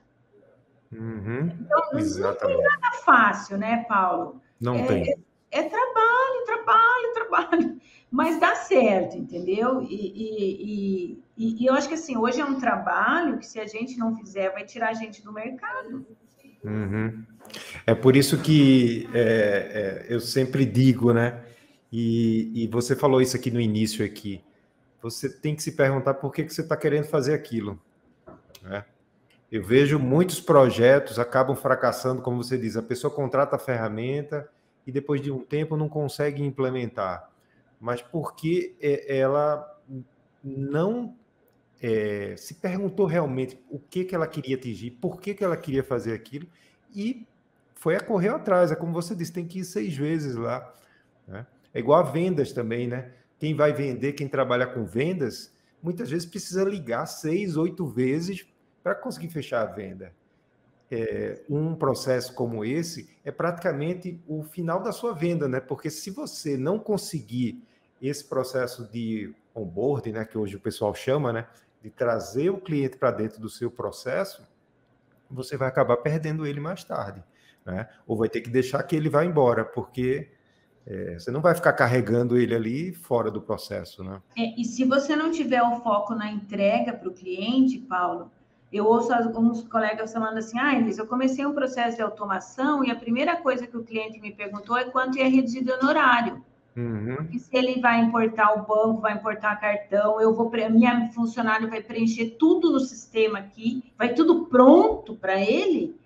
[0.92, 2.42] Uhum, então, exatamente.
[2.42, 4.42] não tem nada fácil, né, Paulo?
[4.60, 5.10] Não é, tem.
[5.10, 5.16] É,
[5.52, 7.82] é, trabalho, trabalho, trabalho.
[8.12, 9.82] Mas dá certo, entendeu?
[9.84, 13.66] E, e, e, e, eu acho que assim, hoje é um trabalho que, se a
[13.66, 16.06] gente não fizer, vai tirar a gente do mercado.
[16.66, 17.24] Uhum.
[17.88, 21.42] É por isso que é, é, eu sempre digo, né?
[21.90, 24.44] E, e você falou isso aqui no início aqui
[25.02, 27.80] você tem que se perguntar por que, que você está querendo fazer aquilo.
[28.62, 28.86] Né?
[29.52, 34.50] Eu vejo muitos projetos acabam fracassando, como você diz, a pessoa contrata a ferramenta
[34.86, 37.30] e depois de um tempo não consegue implementar.
[37.80, 39.68] Mas porque é, ela
[40.44, 41.16] não
[41.82, 45.84] é, se perguntou realmente o que, que ela queria atingir, por que, que ela queria
[45.84, 46.48] fazer aquilo,
[46.94, 47.28] e
[47.74, 48.72] foi a correr atrás.
[48.72, 50.72] É como você disse, tem que ir seis vezes lá.
[51.28, 51.46] Né?
[51.74, 53.12] É igual a vendas também, né?
[53.42, 58.46] Quem vai vender, quem trabalha com vendas, muitas vezes precisa ligar seis, oito vezes
[58.84, 60.14] para conseguir fechar a venda.
[60.92, 65.60] É, um processo como esse é praticamente o final da sua venda, né?
[65.60, 67.60] Porque se você não conseguir
[68.00, 71.48] esse processo de onboarding, né, que hoje o pessoal chama, né,
[71.82, 74.48] de trazer o cliente para dentro do seu processo,
[75.32, 77.24] você vai acabar perdendo ele mais tarde,
[77.66, 77.90] né?
[78.06, 80.30] Ou vai ter que deixar que ele vá embora, porque
[80.86, 84.22] é, você não vai ficar carregando ele ali fora do processo, né?
[84.38, 88.32] É, e se você não tiver o foco na entrega para o cliente, Paulo,
[88.72, 92.90] eu ouço alguns colegas falando assim, ah, Elis, eu comecei um processo de automação e
[92.90, 96.44] a primeira coisa que o cliente me perguntou é quanto ia reduzir o honorário.
[96.76, 97.28] Uhum.
[97.32, 101.82] E se ele vai importar o banco, vai importar cartão, eu vou minha funcionário vai
[101.82, 106.00] preencher tudo no sistema aqui, vai tudo pronto para ele.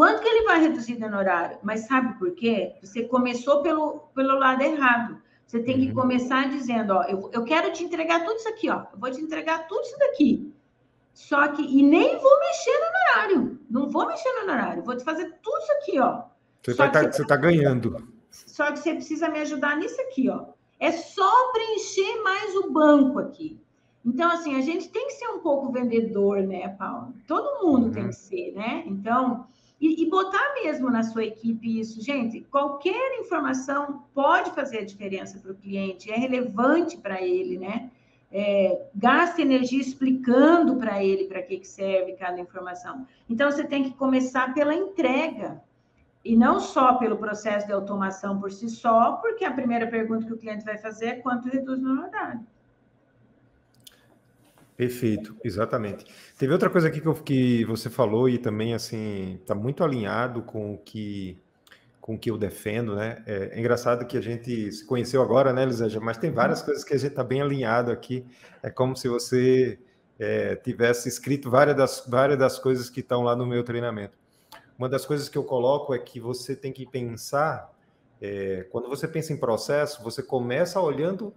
[0.00, 1.58] Quanto que ele vai reduzir de honorário?
[1.62, 2.74] Mas sabe por quê?
[2.82, 5.20] Você começou pelo, pelo lado errado.
[5.46, 5.94] Você tem que uhum.
[5.94, 8.86] começar dizendo, ó, eu, eu quero te entregar tudo isso aqui, ó.
[8.94, 10.54] Eu vou te entregar tudo isso daqui.
[11.12, 13.60] Só que, e nem vou mexer no honorário.
[13.70, 14.82] Não vou mexer no honorário.
[14.82, 16.22] Vou te fazer tudo isso aqui, ó.
[16.62, 18.08] Você está você tá ganhando.
[18.30, 20.46] Só que você precisa me ajudar nisso aqui, ó.
[20.78, 23.60] É só preencher mais o banco aqui.
[24.02, 27.12] Então, assim, a gente tem que ser um pouco vendedor, né, Paulo?
[27.26, 27.92] Todo mundo uhum.
[27.92, 28.82] tem que ser, né?
[28.86, 29.46] Então,
[29.80, 32.42] e, e, botar mesmo na sua equipe isso, gente.
[32.42, 37.90] Qualquer informação pode fazer a diferença para o cliente, é relevante para ele, né?
[38.30, 43.06] É, gasta energia explicando para ele para que, que serve cada informação.
[43.28, 45.62] Então, você tem que começar pela entrega.
[46.22, 50.32] E não só pelo processo de automação por si só, porque a primeira pergunta que
[50.34, 52.46] o cliente vai fazer é quanto reduz no horário.
[54.80, 56.06] Perfeito, exatamente.
[56.38, 60.40] Teve outra coisa aqui que, eu, que você falou e também assim está muito alinhado
[60.40, 61.38] com o que
[62.00, 63.22] com o que eu defendo, né?
[63.26, 66.02] É, é, engraçado que a gente se conheceu agora, né, Elisângela?
[66.02, 68.24] Mas tem várias coisas que a gente está bem alinhado aqui.
[68.62, 69.78] É como se você
[70.18, 74.16] é, tivesse escrito várias das, várias das coisas que estão lá no meu treinamento.
[74.78, 77.70] Uma das coisas que eu coloco é que você tem que pensar,
[78.18, 81.34] é, quando você pensa em processo, você começa olhando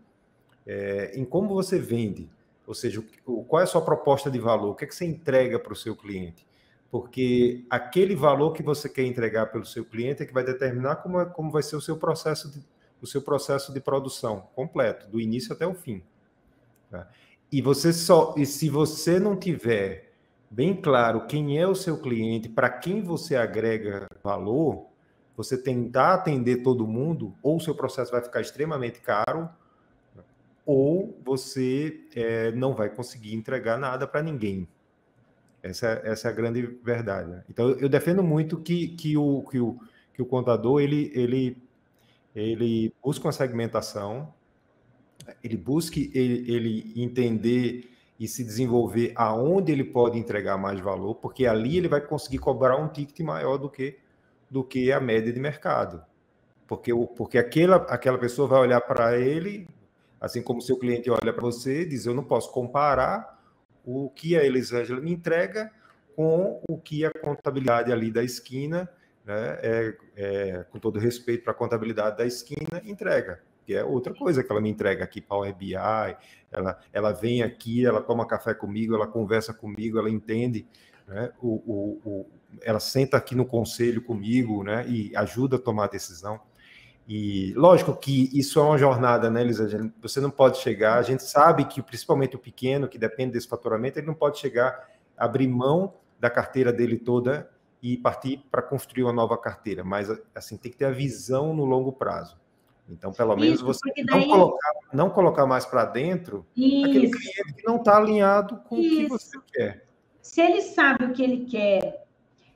[0.65, 2.29] é, em como você vende,
[2.65, 3.03] ou seja,
[3.47, 5.75] qual é a sua proposta de valor, o que, é que você entrega para o
[5.75, 6.45] seu cliente.
[6.89, 11.19] Porque aquele valor que você quer entregar pelo seu cliente é que vai determinar como,
[11.19, 12.63] é, como vai ser o seu processo de,
[13.01, 16.03] o seu processo de produção completo, do início até o fim.
[16.91, 17.07] Tá?
[17.51, 20.13] E você só, e se você não tiver
[20.49, 24.85] bem claro quem é o seu cliente, para quem você agrega valor,
[25.35, 29.49] você tentar atender todo mundo, ou o seu processo vai ficar extremamente caro,
[30.65, 34.67] ou você é, não vai conseguir entregar nada para ninguém.
[35.61, 37.29] Essa, essa é a grande verdade.
[37.29, 37.43] Né?
[37.49, 39.79] Então, eu defendo muito que, que, o, que, o,
[40.13, 41.57] que o contador ele, ele,
[42.35, 44.33] ele busque uma segmentação,
[45.43, 47.89] ele busque ele, ele entender
[48.19, 52.77] e se desenvolver aonde ele pode entregar mais valor, porque ali ele vai conseguir cobrar
[52.77, 53.97] um ticket maior do que
[54.53, 56.03] do que a média de mercado.
[56.67, 59.67] Porque, porque aquela, aquela pessoa vai olhar para ele,
[60.23, 63.43] assim como seu cliente olha para você, e diz: Eu não posso comparar
[63.85, 65.69] o que a Elisângela me entrega
[66.15, 68.89] com o que a contabilidade ali da esquina,
[69.25, 74.13] né, é, é, com todo respeito para a contabilidade da esquina, entrega que é outra
[74.13, 75.75] coisa que ela me entrega aqui, Power BI,
[76.51, 80.67] ela, ela vem aqui, ela toma café comigo, ela conversa comigo, ela entende,
[81.07, 82.25] né, o, o, o,
[82.61, 86.39] ela senta aqui no conselho comigo, né, e ajuda a tomar a decisão.
[87.07, 89.91] E lógico que isso é uma jornada, né, Elisa?
[90.01, 93.99] Você não pode chegar, a gente sabe que principalmente o pequeno, que depende desse faturamento,
[93.99, 97.49] ele não pode chegar, abrir mão da carteira dele toda
[97.81, 101.65] e partir para construir uma nova carteira, mas assim tem que ter a visão no
[101.65, 102.39] longo prazo.
[102.89, 104.27] Então, pelo menos Isso, você daí...
[104.27, 106.85] não, colocar, não colocar mais para dentro Isso.
[106.85, 108.93] aquele cliente que não está alinhado com Isso.
[108.93, 109.85] o que você quer.
[110.21, 112.05] Se ele sabe o que ele quer,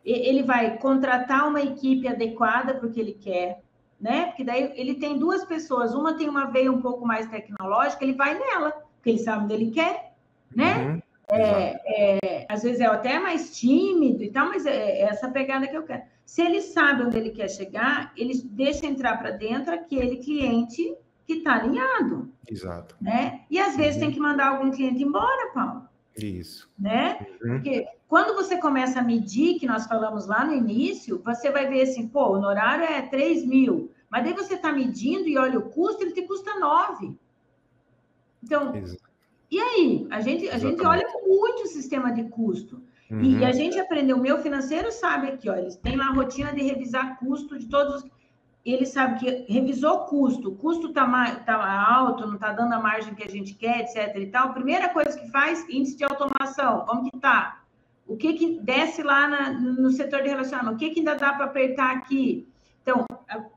[0.06, 3.62] ele vai contratar uma equipe adequada para o que ele quer,
[4.00, 4.28] né?
[4.28, 8.14] Porque daí ele tem duas pessoas, uma tem uma veia um pouco mais tecnológica, ele
[8.14, 10.14] vai nela, porque ele sabe onde ele quer,
[10.56, 10.86] né?
[10.86, 11.02] Uhum.
[11.30, 15.68] É, é, às vezes é até mais tímido e tal, mas é, é essa pegada
[15.68, 16.04] que eu quero.
[16.26, 20.96] Se ele sabe onde ele quer chegar, ele deixa entrar para dentro aquele cliente
[21.26, 22.32] que está alinhado.
[22.50, 22.96] Exato.
[23.02, 23.42] Né?
[23.50, 24.00] E às vezes uhum.
[24.02, 25.88] tem que mandar algum cliente embora, Paulo.
[26.18, 26.70] Isso.
[26.78, 27.26] Né?
[27.42, 27.54] Uhum.
[27.54, 31.84] Porque quando você começa a medir, que nós falamos lá no início, você vai ver
[31.84, 33.92] assim, pô, o honorário é 3 mil.
[34.10, 37.16] Mas daí você está medindo e olha o custo, ele te custa 9.
[38.42, 39.02] Então, Exato.
[39.52, 40.08] e aí?
[40.10, 42.82] A gente, a gente olha muito o sistema de custo.
[43.10, 43.22] Uhum.
[43.22, 46.54] E, a gente aprendeu, o meu financeiro sabe aqui, ó, eles têm lá a rotina
[46.54, 48.17] de revisar custo de todos os.
[48.68, 53.16] Ele sabe que revisou custo, o custo está tá alto, não está dando a margem
[53.16, 54.14] que a gente quer, etc.
[54.18, 54.54] e tal.
[54.54, 57.62] Primeira coisa que faz, índice de automação, como que está?
[58.06, 60.76] O que que desce lá na, no setor de relacionamento?
[60.76, 62.46] O que que ainda dá para apertar aqui?
[62.82, 63.06] Então,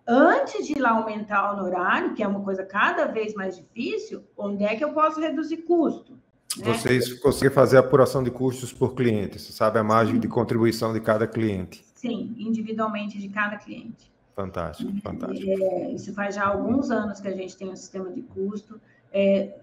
[0.06, 4.22] antes de ir lá aumentar o honorário, que é uma coisa cada vez mais difícil,
[4.36, 6.12] onde é que eu posso reduzir custo?
[6.56, 6.72] Né?
[6.72, 10.92] Vocês conseguem fazer a apuração de custos por cliente, você sabe a margem de contribuição
[10.92, 11.84] de cada cliente?
[11.94, 14.11] Sim, individualmente de cada cliente.
[14.41, 15.51] Fantástico, fantástico.
[15.51, 18.80] É, isso faz já alguns anos que a gente tem um sistema de custo.
[19.12, 19.55] É,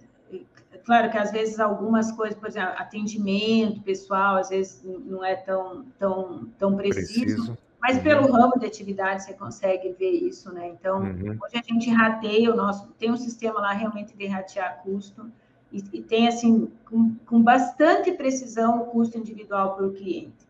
[0.86, 5.86] claro que às vezes algumas coisas, por exemplo, atendimento pessoal, às vezes não é tão,
[6.00, 7.58] tão, tão preciso, preciso.
[7.82, 8.04] mas uhum.
[8.04, 10.68] pelo ramo de atividade você consegue ver isso, né?
[10.68, 11.38] Então, uhum.
[11.44, 15.30] hoje a gente rateia o nosso, tem um sistema lá realmente de ratear custo
[15.72, 20.47] e, e tem, assim, com, com bastante precisão o custo individual para o cliente.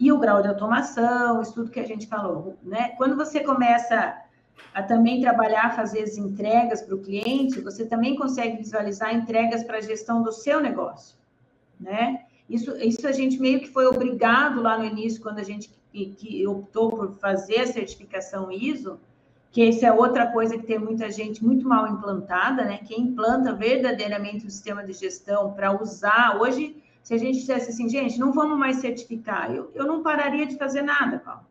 [0.00, 2.94] E o grau de automação, isso tudo que a gente falou, né?
[2.96, 4.16] Quando você começa
[4.72, 9.76] a também trabalhar, fazer as entregas para o cliente, você também consegue visualizar entregas para
[9.76, 11.18] a gestão do seu negócio,
[11.78, 12.22] né?
[12.48, 16.06] Isso, isso a gente meio que foi obrigado lá no início, quando a gente que,
[16.06, 18.98] que optou por fazer a certificação ISO,
[19.52, 22.78] que essa é outra coisa que tem muita gente muito mal implantada, né?
[22.86, 27.88] Quem implanta verdadeiramente o sistema de gestão para usar, hoje, se a gente dissesse assim,
[27.88, 31.50] gente, não vamos mais certificar, eu, eu não pararia de fazer nada, Paulo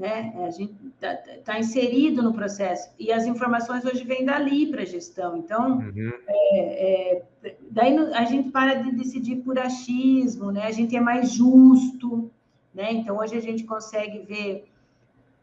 [0.00, 0.32] né?
[0.46, 1.14] A gente está
[1.44, 5.36] tá inserido no processo e as informações hoje vêm dali para a gestão.
[5.36, 6.12] Então, uhum.
[6.26, 10.62] é, é, daí a gente para de decidir por achismo, né?
[10.62, 12.30] A gente é mais justo,
[12.74, 12.90] né?
[12.94, 14.69] Então, hoje a gente consegue ver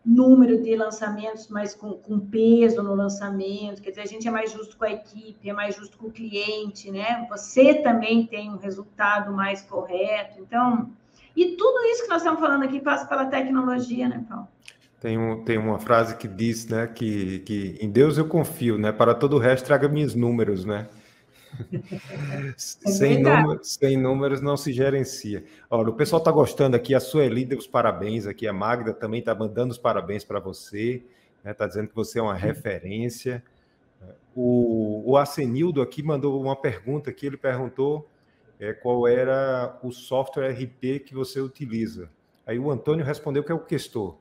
[0.05, 4.51] número de lançamentos, mas com, com peso no lançamento, quer dizer, a gente é mais
[4.51, 7.27] justo com a equipe, é mais justo com o cliente, né?
[7.29, 10.39] Você também tem um resultado mais correto.
[10.39, 10.89] Então,
[11.35, 14.47] e tudo isso que nós estamos falando aqui passa pela tecnologia, né, Paulo?
[14.99, 18.91] Tem, um, tem uma frase que diz, né, que, que em Deus eu confio, né?
[18.91, 20.87] Para todo o resto traga meus números, né?
[22.85, 25.43] É sem, números, sem números não se gerencia.
[25.69, 29.19] Olha, o pessoal está gostando aqui, a Sueli deu os parabéns aqui, a Magda também
[29.19, 31.03] está mandando os parabéns para você,
[31.37, 33.43] está né, tá dizendo que você é uma referência.
[34.35, 38.07] O, o Acenildo aqui mandou uma pergunta que ele perguntou
[38.59, 42.09] é, qual era o software RP que você utiliza.
[42.45, 44.15] Aí o Antônio respondeu que é o Questor.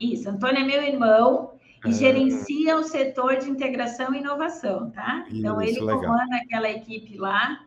[0.00, 1.52] Isso, Antônio é meu irmão
[1.84, 1.92] e ah.
[1.92, 5.26] gerencia o setor de integração e inovação, tá?
[5.30, 6.00] Então, ele legal.
[6.00, 7.60] comanda aquela equipe lá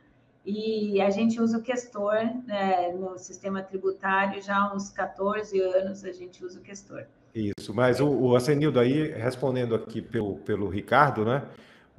[0.45, 6.03] e a gente usa o Questor né, no sistema tributário já há uns 14 anos,
[6.03, 7.05] a gente usa o Questor.
[7.35, 11.43] Isso, mas o, o Acenildo aí, respondendo aqui pelo, pelo Ricardo, né?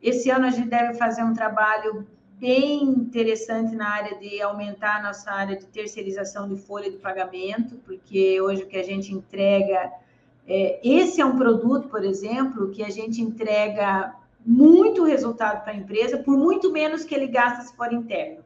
[0.00, 2.06] Esse ano a gente deve fazer um trabalho
[2.38, 7.76] bem interessante na área de aumentar a nossa área de terceirização de folha de pagamento,
[7.84, 9.90] porque hoje o que a gente entrega,
[10.46, 14.14] é, esse é um produto, por exemplo, que a gente entrega
[14.44, 18.44] muito resultado para a empresa por muito menos que ele gasta se for interno.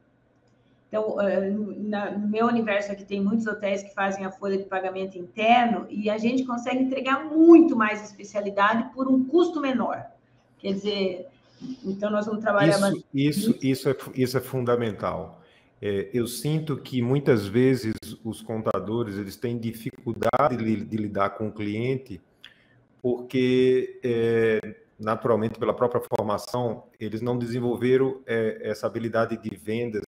[0.89, 5.17] Então, é, no meu universo aqui tem muitos hotéis que fazem a folha de pagamento
[5.19, 10.05] interno e a gente consegue entregar muito mais especialidade por um custo menor.
[10.59, 11.29] Quer dizer,
[11.85, 13.05] então, nós vamos trabalhar isso, mais...
[13.13, 15.43] Isso, isso, é, isso é fundamental.
[15.83, 21.49] É, eu sinto que muitas vezes os contadores eles têm dificuldade de, de lidar com
[21.49, 22.21] o cliente
[23.01, 24.61] porque, é,
[24.99, 30.05] naturalmente, pela própria formação, eles não desenvolveram é, essa habilidade de vendas.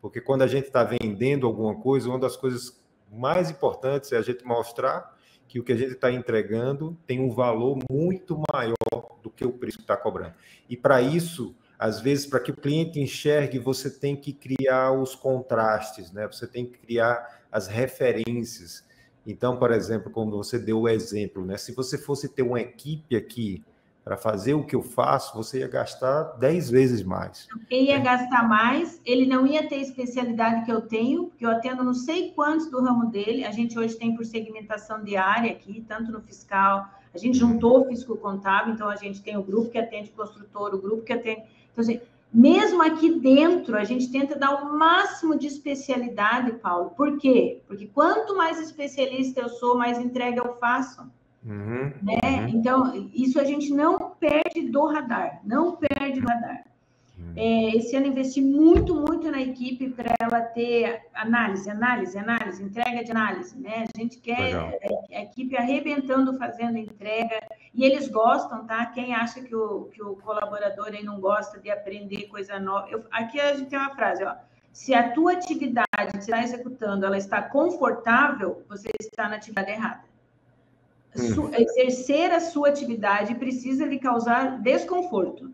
[0.00, 2.80] Porque quando a gente está vendendo alguma coisa, uma das coisas
[3.12, 5.18] mais importantes é a gente mostrar
[5.50, 9.50] que o que a gente está entregando tem um valor muito maior do que o
[9.50, 10.32] preço que está cobrando.
[10.68, 15.16] E para isso, às vezes, para que o cliente enxergue, você tem que criar os
[15.16, 16.28] contrastes, né?
[16.28, 18.86] Você tem que criar as referências.
[19.26, 21.56] Então, por exemplo, como você deu o exemplo, né?
[21.56, 23.64] Se você fosse ter uma equipe aqui
[24.10, 27.46] para fazer o que eu faço, você ia gastar 10 vezes mais.
[27.70, 31.84] Ele ia gastar mais, ele não ia ter especialidade que eu tenho, porque eu atendo
[31.84, 33.44] não sei quantos do ramo dele.
[33.44, 36.88] A gente hoje tem por segmentação diária aqui, tanto no fiscal.
[37.14, 37.50] A gente uhum.
[37.50, 40.78] juntou o fisco contábil, então a gente tem o grupo que atende o construtor, o
[40.82, 41.44] grupo que atende.
[41.70, 42.00] Então, assim,
[42.34, 46.90] mesmo aqui dentro, a gente tenta dar o máximo de especialidade, Paulo.
[46.96, 47.62] Por quê?
[47.68, 51.08] Porque quanto mais especialista eu sou, mais entrega eu faço.
[51.44, 52.20] Uhum, né?
[52.22, 52.48] Uhum.
[52.48, 56.64] Então, isso a gente não perde do radar, não perde do radar.
[57.18, 57.32] Uhum.
[57.36, 63.04] É, esse ano investi muito, muito na equipe para ela ter análise, análise, análise, entrega
[63.04, 63.84] de análise, né?
[63.94, 67.40] A gente quer a, a equipe arrebentando fazendo entrega
[67.74, 68.86] e eles gostam, tá?
[68.86, 73.04] Quem acha que o, que o colaborador aí não gosta de aprender coisa nova, eu,
[73.10, 74.34] aqui a gente tem uma frase, ó.
[74.72, 79.70] Se a tua atividade que você está executando, ela está confortável, você está na atividade
[79.70, 80.09] errada.
[81.16, 81.50] Hum.
[81.58, 85.52] exercer a sua atividade precisa lhe causar desconforto.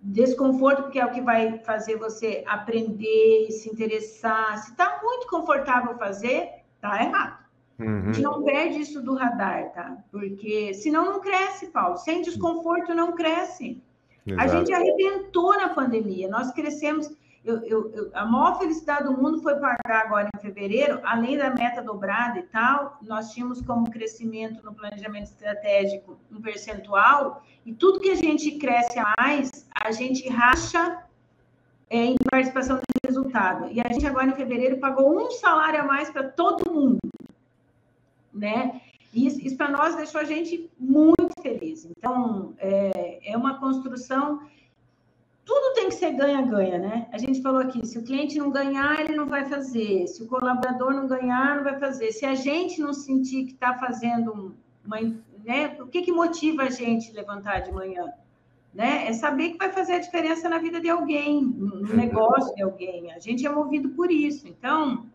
[0.00, 4.58] Desconforto, porque é o que vai fazer você aprender, se interessar.
[4.58, 6.50] Se está muito confortável fazer,
[6.80, 7.44] tá errado.
[7.78, 7.98] Uhum.
[7.98, 9.96] A gente não perde isso do radar, tá?
[10.10, 11.96] Porque senão não cresce, Paulo.
[11.96, 13.82] Sem desconforto não cresce.
[14.26, 14.42] Exato.
[14.42, 16.28] A gente arrebentou na pandemia.
[16.28, 17.10] Nós crescemos
[17.44, 21.50] eu, eu, eu, a maior felicidade do mundo foi pagar agora em fevereiro, além da
[21.50, 28.00] meta dobrada e tal, nós tínhamos como crescimento no planejamento estratégico um percentual, e tudo
[28.00, 31.04] que a gente cresce a mais, a gente racha
[31.90, 33.70] é, em participação de resultado.
[33.70, 36.98] E a gente agora em fevereiro pagou um salário a mais para todo mundo,
[38.32, 38.80] né?
[39.12, 41.84] Isso, isso para nós deixou a gente muito feliz.
[41.84, 44.40] Então, é, é uma construção
[45.44, 47.06] tudo tem que ser ganha-ganha, né?
[47.12, 50.06] A gente falou aqui, se o cliente não ganhar, ele não vai fazer.
[50.06, 52.12] Se o colaborador não ganhar, não vai fazer.
[52.12, 55.00] Se a gente não sentir que está fazendo uma,
[55.44, 55.76] né?
[55.80, 58.10] O que que motiva a gente levantar de manhã?
[58.72, 59.06] Né?
[59.06, 61.94] É saber que vai fazer a diferença na vida de alguém, no uhum.
[61.94, 63.12] negócio de alguém.
[63.12, 64.48] A gente é movido por isso.
[64.48, 65.06] Então,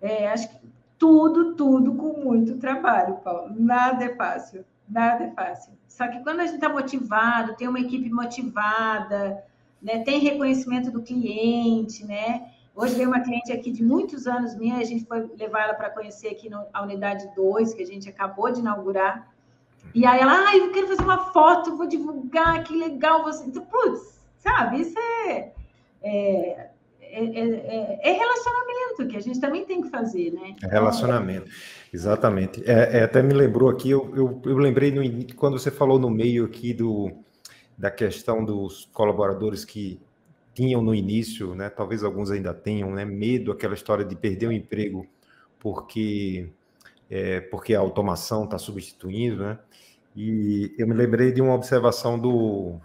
[0.00, 0.56] é, acho que
[0.98, 3.54] tudo, tudo com muito trabalho, Paulo.
[3.58, 4.64] Nada é fácil.
[4.88, 5.72] Nada é fácil.
[5.88, 9.44] Só que quando a gente está motivado, tem uma equipe motivada,
[9.82, 12.50] né, tem reconhecimento do cliente, né?
[12.74, 15.90] Hoje veio uma cliente aqui de muitos anos minha, a gente foi levar ela para
[15.90, 19.32] conhecer aqui no, a unidade 2, que a gente acabou de inaugurar.
[19.94, 23.44] E aí ela, ah, eu quero fazer uma foto, vou divulgar, que legal você.
[23.46, 25.52] Então, putz, sabe, isso é,
[26.02, 26.70] é
[27.16, 30.54] é, é, é, é, relacionamento que a gente também tem que fazer, né?
[30.62, 31.50] É relacionamento,
[31.92, 32.62] exatamente.
[32.68, 36.10] É, é, até me lembrou aqui, eu, eu, eu lembrei no, quando você falou no
[36.10, 37.10] meio aqui do,
[37.76, 39.98] da questão dos colaboradores que
[40.52, 41.70] tinham no início, né?
[41.70, 43.06] Talvez alguns ainda tenham, né?
[43.06, 45.06] Medo, aquela história de perder o emprego
[45.58, 46.50] porque
[47.08, 49.58] é, porque a automação está substituindo, né?
[50.14, 52.78] E eu me lembrei de uma observação do,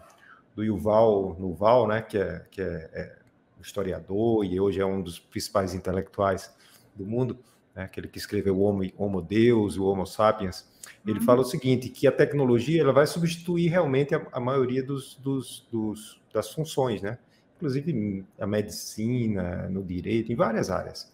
[0.55, 2.01] do Yuval Nuval, né?
[2.01, 3.20] Que é, que é
[3.61, 6.53] historiador e hoje é um dos principais intelectuais
[6.95, 7.37] do mundo,
[7.75, 10.69] né, aquele que escreveu o Homo, Homo Deus, o Homo Sapiens,
[11.05, 11.25] ele uhum.
[11.25, 15.67] fala o seguinte, que a tecnologia ela vai substituir realmente a, a maioria dos, dos,
[15.71, 17.17] dos, das funções, né?
[17.55, 21.13] inclusive a medicina, no direito, em várias áreas.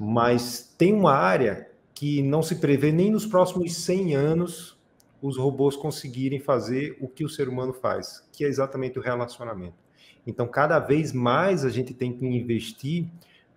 [0.00, 4.76] Mas tem uma área que não se prevê nem nos próximos 100 anos
[5.20, 9.85] os robôs conseguirem fazer o que o ser humano faz, que é exatamente o relacionamento.
[10.26, 13.06] Então, cada vez mais a gente tem que investir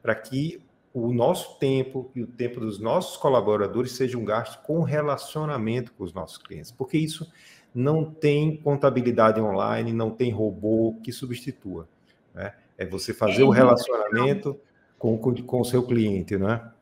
[0.02, 0.62] para que
[0.94, 6.14] o nosso tempo e o tempo dos nossos colaboradores sejam gastos com relacionamento com os
[6.14, 7.32] nossos clientes, porque isso
[7.74, 11.88] não tem contabilidade online, não tem robô que substitua.
[12.34, 12.54] Né?
[12.78, 14.60] É você fazer é, o relacionamento
[14.98, 16.62] com, com, com o seu cliente, né?
[16.62, 16.79] É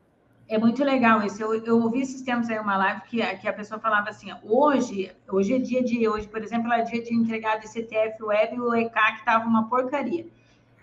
[0.58, 1.42] muito legal isso.
[1.42, 5.12] Eu, eu ouvi esses tempos aí uma live que, que a pessoa falava assim: hoje,
[5.28, 8.60] hoje é dia de hoje, por exemplo, é dia de entregar do CTF Web e
[8.62, 10.26] o ECAC estava uma porcaria.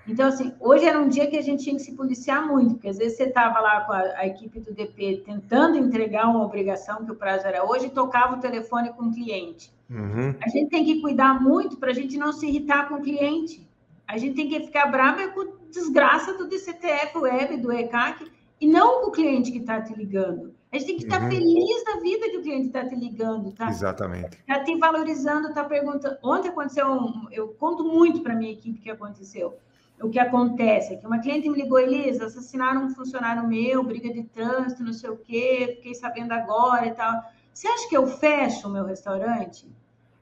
[0.06, 2.88] Então, assim, hoje era um dia que a gente tinha que se policiar muito, porque
[2.88, 7.04] às vezes você estava lá com a, a, equipe do DP tentando entregar uma obrigação,
[7.04, 9.72] que o prazo era hoje, e tocava o telefone com o cliente.
[9.88, 10.34] Uhum.
[10.42, 13.66] A gente tem que cuidar muito para a gente não se irritar com o cliente.
[14.06, 18.30] A gente tem que ficar brava com desgraça do DCTF Web, do ECAC,
[18.60, 20.54] e não com o cliente que está te ligando.
[20.72, 21.30] A gente tem que estar uhum.
[21.30, 23.68] feliz da vida que o cliente está te ligando, tá?
[23.68, 24.36] Exatamente.
[24.38, 26.18] Está te valorizando, está perguntando.
[26.22, 27.28] Ontem aconteceu, um...
[27.30, 29.56] eu conto muito para minha equipe o que aconteceu.
[30.02, 34.12] O que acontece é que uma cliente me ligou, Elisa, assassinaram um funcionário meu, briga
[34.12, 37.22] de trânsito, não sei o quê, fiquei sabendo agora e tal.
[37.52, 39.72] Você acha que eu fecho o meu restaurante?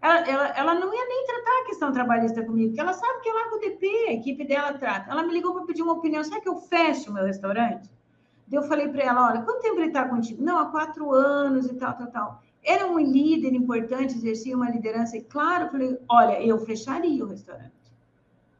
[0.02, 3.28] Ela, ela, ela não ia nem tratar a questão trabalhista comigo, porque ela sabe que
[3.28, 5.10] é lá com o DP, a equipe dela trata.
[5.10, 6.22] Ela me ligou para pedir uma opinião.
[6.22, 7.88] Será que eu fecho o meu restaurante?
[8.54, 10.42] Eu falei para ela, olha, quanto tempo ele está contigo?
[10.42, 12.42] Não, há quatro anos e tal, tal, tal.
[12.62, 17.28] era um líder importante, exercia uma liderança, e claro, eu falei, olha, eu fecharia o
[17.28, 17.72] restaurante.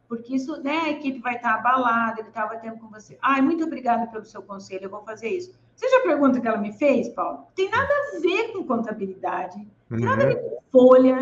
[0.09, 3.19] Porque isso, né, a equipe vai estar abalada, ele estava tempo com você.
[3.23, 5.55] Ai, muito obrigada pelo seu conselho, eu vou fazer isso.
[5.75, 9.57] Seja a pergunta que ela me fez, Paulo, tem nada a ver com contabilidade,
[9.91, 9.97] uhum.
[9.97, 11.17] tem nada a ver com folha,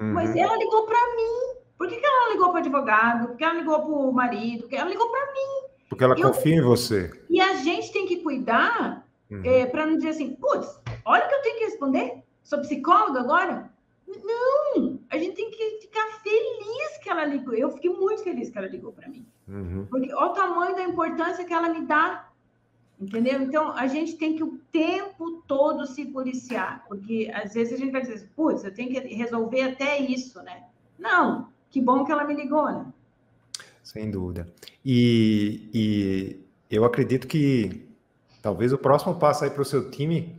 [0.00, 0.12] uhum.
[0.12, 1.56] mas ela ligou para mim.
[1.78, 3.28] Por que, que ela não ligou para o advogado?
[3.28, 4.62] Por que ela ligou para o marido?
[4.62, 5.75] Por que ela ligou para mim?
[5.88, 7.10] Porque ela eu, confia em você.
[7.30, 9.42] E a gente tem que cuidar uhum.
[9.44, 12.22] é, para não dizer assim, putz, olha o que eu tenho que responder.
[12.42, 13.70] Sou psicóloga agora?
[14.06, 17.54] Não, a gente tem que ficar feliz que ela ligou.
[17.54, 19.26] Eu fiquei muito feliz que ela ligou para mim.
[19.48, 19.86] Uhum.
[19.90, 22.28] Porque olha o tamanho da importância que ela me dá.
[22.98, 23.42] Entendeu?
[23.42, 26.84] Então, a gente tem que o tempo todo se policiar.
[26.88, 30.42] Porque às vezes a gente vai dizer, assim, putz, eu tenho que resolver até isso,
[30.42, 30.64] né?
[30.98, 32.86] Não, que bom que ela me ligou, né?
[33.86, 34.48] Sem dúvida.
[34.84, 37.88] E, e eu acredito que
[38.42, 40.36] talvez o próximo passo aí para o seu time,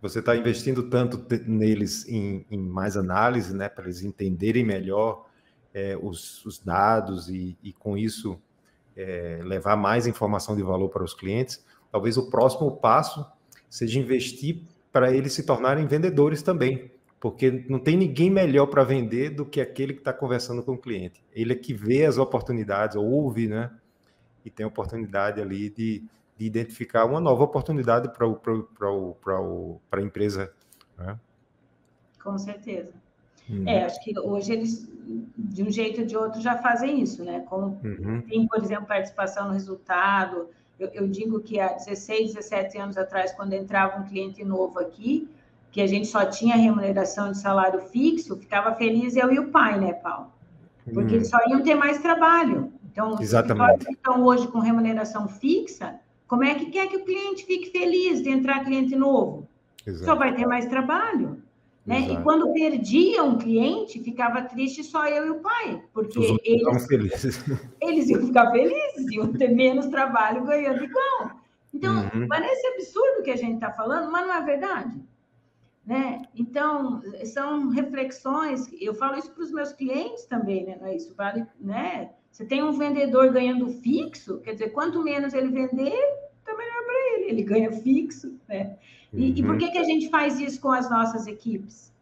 [0.00, 5.26] você está investindo tanto neles em, em, mais análise, né, para eles entenderem melhor
[5.74, 8.40] é, os, os, dados e, e com isso
[8.96, 11.62] é, levar mais informação de valor para os clientes.
[11.92, 13.26] Talvez o próximo passo
[13.68, 16.90] seja investir para eles se tornarem vendedores também,
[17.28, 20.78] porque não tem ninguém melhor para vender do que aquele que está conversando com o
[20.78, 21.24] cliente.
[21.32, 23.68] Ele é que vê as oportunidades, ouve, né?
[24.44, 26.04] E tem a oportunidade ali de,
[26.38, 28.28] de identificar uma nova oportunidade para
[29.90, 30.52] a empresa.
[30.96, 31.18] Né?
[32.22, 32.92] Com certeza.
[33.50, 33.68] Uhum.
[33.68, 34.88] É, acho que hoje eles,
[35.36, 37.44] de um jeito ou de outro, já fazem isso, né?
[37.48, 38.22] Como uhum.
[38.22, 40.48] tem, por exemplo, participação no resultado.
[40.78, 45.28] Eu, eu digo que há 16, 17 anos atrás, quando entrava um cliente novo aqui,
[45.76, 49.78] que a gente só tinha remuneração de salário fixo, ficava feliz eu e o pai,
[49.78, 50.32] né, Paulo?
[50.84, 51.16] Porque hum.
[51.16, 52.72] eles só iam ter mais trabalho.
[52.90, 53.84] Então, Exatamente.
[53.84, 55.96] se estão hoje com remuneração fixa,
[56.26, 59.46] como é que quer que o cliente fique feliz de entrar cliente novo?
[59.86, 60.06] Exato.
[60.06, 61.42] Só vai ter mais trabalho.
[61.84, 62.08] Né?
[62.10, 67.44] E quando perdia um cliente, ficava triste só eu e o pai, porque eles, felizes.
[67.82, 71.32] eles iam ficar felizes, iam ter menos trabalho ganhando igual.
[71.74, 72.26] Então, uhum.
[72.28, 74.98] parece absurdo o que a gente está falando, mas não é verdade.
[75.86, 76.22] Né?
[76.34, 80.76] Então, são reflexões, eu falo isso para os meus clientes também, né?
[80.82, 82.10] É isso vale, né?
[82.28, 85.96] Você tem um vendedor ganhando fixo, quer dizer, quanto menos ele vender,
[86.44, 88.76] tá melhor para ele, ele ganha fixo, né?
[89.12, 89.36] E, uhum.
[89.36, 89.58] e por uhum.
[89.58, 91.92] que, que a gente faz isso com as nossas equipes?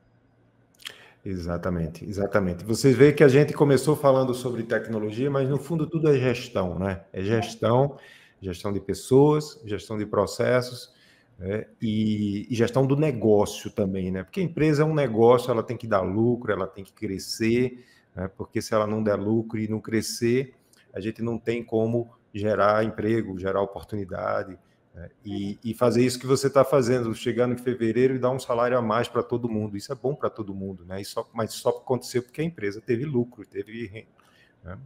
[1.23, 2.65] Exatamente, exatamente.
[2.65, 6.79] Você vê que a gente começou falando sobre tecnologia, mas no fundo tudo é gestão,
[6.79, 7.03] né?
[7.13, 7.99] É gestão,
[8.41, 10.94] gestão de pessoas, gestão de processos,
[11.39, 11.67] né?
[11.81, 14.23] e, e, gestão do negócio também, né?
[14.23, 17.85] Porque a empresa é um negócio, ela tem que dar lucro, ela tem que crescer,
[18.15, 18.29] né?
[18.37, 20.55] porque se ela não der lucro e não crescer,
[20.93, 24.59] a gente não tem como gerar emprego, gerar oportunidade.
[24.95, 25.11] Né?
[25.25, 28.79] E, e, fazer isso que você está fazendo, chegando em fevereiro e dar um salário
[28.79, 29.77] a mais para todo mundo.
[29.77, 31.01] Isso é bom para todo mundo, né?
[31.01, 34.07] E só, mas só aconteceu porque a empresa teve lucro, teve.
[34.63, 34.79] Né?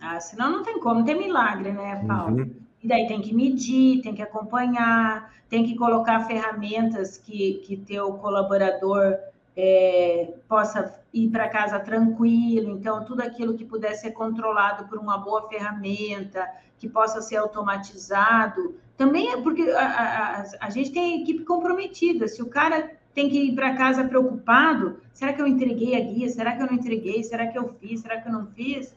[0.00, 2.36] Ah, senão não tem como, tem milagre, né, Paulo?
[2.36, 2.67] Uhum.
[2.82, 8.12] E daí tem que medir, tem que acompanhar, tem que colocar ferramentas que, que teu
[8.14, 9.16] colaborador
[9.56, 12.70] é, possa ir para casa tranquilo.
[12.70, 16.48] Então, tudo aquilo que puder ser controlado por uma boa ferramenta,
[16.78, 22.28] que possa ser automatizado, também é porque a, a, a gente tem equipe comprometida.
[22.28, 26.28] Se o cara tem que ir para casa preocupado, será que eu entreguei a guia?
[26.28, 27.22] Será que eu não entreguei?
[27.24, 28.00] Será que eu fiz?
[28.00, 28.94] Será que eu não fiz?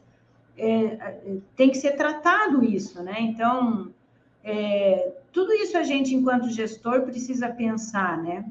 [0.56, 1.14] É,
[1.56, 3.16] tem que ser tratado isso, né?
[3.20, 3.90] Então,
[4.44, 8.44] é, tudo isso a gente, enquanto gestor, precisa pensar, né?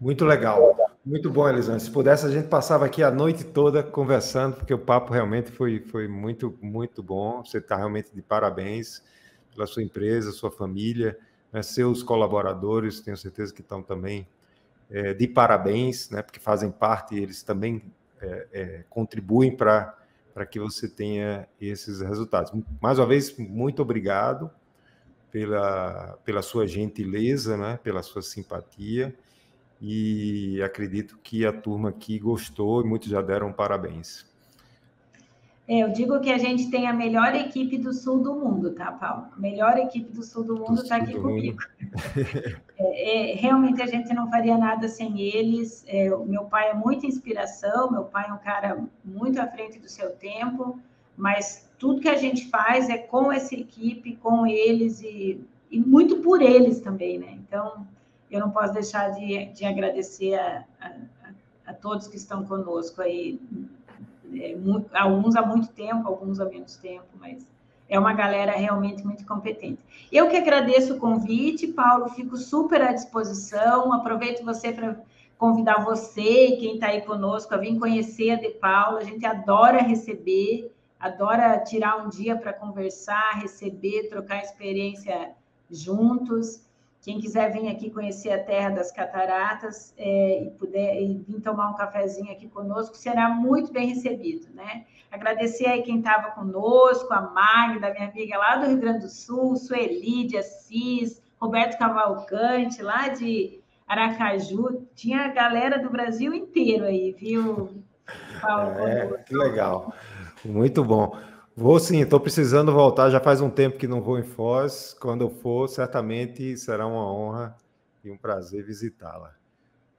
[0.00, 1.78] Muito legal, muito bom, Elisane.
[1.78, 5.80] Se pudesse, a gente passava aqui a noite toda conversando, porque o papo realmente foi,
[5.80, 7.44] foi muito, muito bom.
[7.44, 9.02] Você está realmente de parabéns
[9.54, 11.18] pela sua empresa, sua família,
[11.52, 11.62] né?
[11.62, 14.26] seus colaboradores, tenho certeza que estão também
[14.90, 16.22] é, de parabéns, né?
[16.22, 17.82] porque fazem parte, eles também
[18.20, 19.99] é, é, contribuem para
[20.40, 22.50] para que você tenha esses resultados.
[22.80, 24.50] Mais uma vez, muito obrigado
[25.30, 29.14] pela, pela sua gentileza, né, pela sua simpatia,
[29.82, 34.24] e acredito que a turma aqui gostou e muitos já deram parabéns.
[35.68, 38.90] É, eu digo que a gente tem a melhor equipe do sul do mundo, tá,
[38.90, 39.26] Paulo?
[39.36, 41.58] A melhor equipe do sul do mundo está aqui comigo.
[42.76, 45.84] é, é, realmente a gente não faria nada sem eles.
[45.86, 49.88] É, meu pai é muita inspiração, meu pai é um cara muito à frente do
[49.88, 50.78] seu tempo,
[51.16, 56.16] mas tudo que a gente faz é com essa equipe, com eles e, e muito
[56.16, 57.38] por eles também, né?
[57.46, 57.86] Então,
[58.30, 60.92] eu não posso deixar de, de agradecer a, a,
[61.66, 63.40] a todos que estão conosco aí
[64.34, 64.56] é,
[64.92, 67.46] alguns há muito tempo, alguns há menos tempo, mas
[67.88, 69.80] é uma galera realmente muito competente.
[70.12, 73.92] Eu que agradeço o convite, Paulo, fico super à disposição.
[73.92, 74.96] Aproveito você para
[75.36, 78.98] convidar você e quem está aí conosco a vir conhecer a De Paulo.
[78.98, 85.32] A gente adora receber, adora tirar um dia para conversar, receber, trocar experiência
[85.68, 86.62] juntos.
[87.02, 91.70] Quem quiser vir aqui conhecer a Terra das Cataratas é, e puder e vir tomar
[91.70, 94.84] um cafezinho aqui conosco, será muito bem recebido, né?
[95.10, 99.56] Agradecer aí quem estava conosco, a Magda, minha amiga lá do Rio Grande do Sul,
[99.56, 104.86] Sueli de Assis, Roberto Cavalcante, lá de Aracaju.
[104.94, 107.82] Tinha a galera do Brasil inteiro aí, viu,
[108.42, 108.78] Paulo?
[108.86, 109.92] É, que legal.
[110.44, 111.16] Muito bom.
[111.60, 113.10] Vou sim, estou precisando voltar.
[113.10, 114.96] Já faz um tempo que não vou em Foz.
[114.98, 117.54] Quando eu for, certamente será uma honra
[118.02, 119.34] e um prazer visitá-la.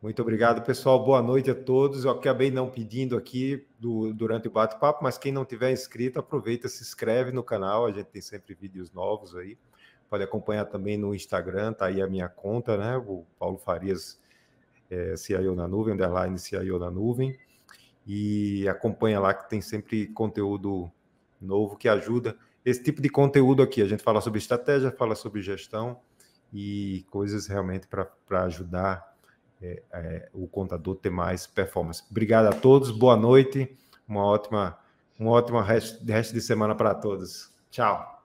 [0.02, 1.06] Muito obrigado, pessoal.
[1.06, 2.04] Boa noite a todos.
[2.04, 6.68] Eu acabei não pedindo aqui do, durante o bate-papo, mas quem não tiver inscrito, aproveita,
[6.68, 7.86] se inscreve no canal.
[7.86, 9.56] A gente tem sempre vídeos novos aí.
[10.10, 12.98] Pode acompanhar também no Instagram, tá aí a minha conta, né?
[12.98, 14.20] O Paulo Farias,
[14.90, 17.38] é, CIO na nuvem, underline CIO na nuvem.
[18.08, 20.92] E acompanha lá que tem sempre conteúdo
[21.41, 22.35] novo que ajuda.
[22.63, 25.99] Esse tipo de conteúdo aqui, a gente fala sobre estratégia, fala sobre gestão
[26.53, 29.15] e coisas realmente para ajudar
[29.61, 32.03] é, é, o contador ter mais performance.
[32.09, 33.77] Obrigado a todos, boa noite,
[34.07, 34.77] uma ótima,
[35.19, 37.51] uma ótima resto, resto de semana para todos.
[37.69, 38.20] Tchau.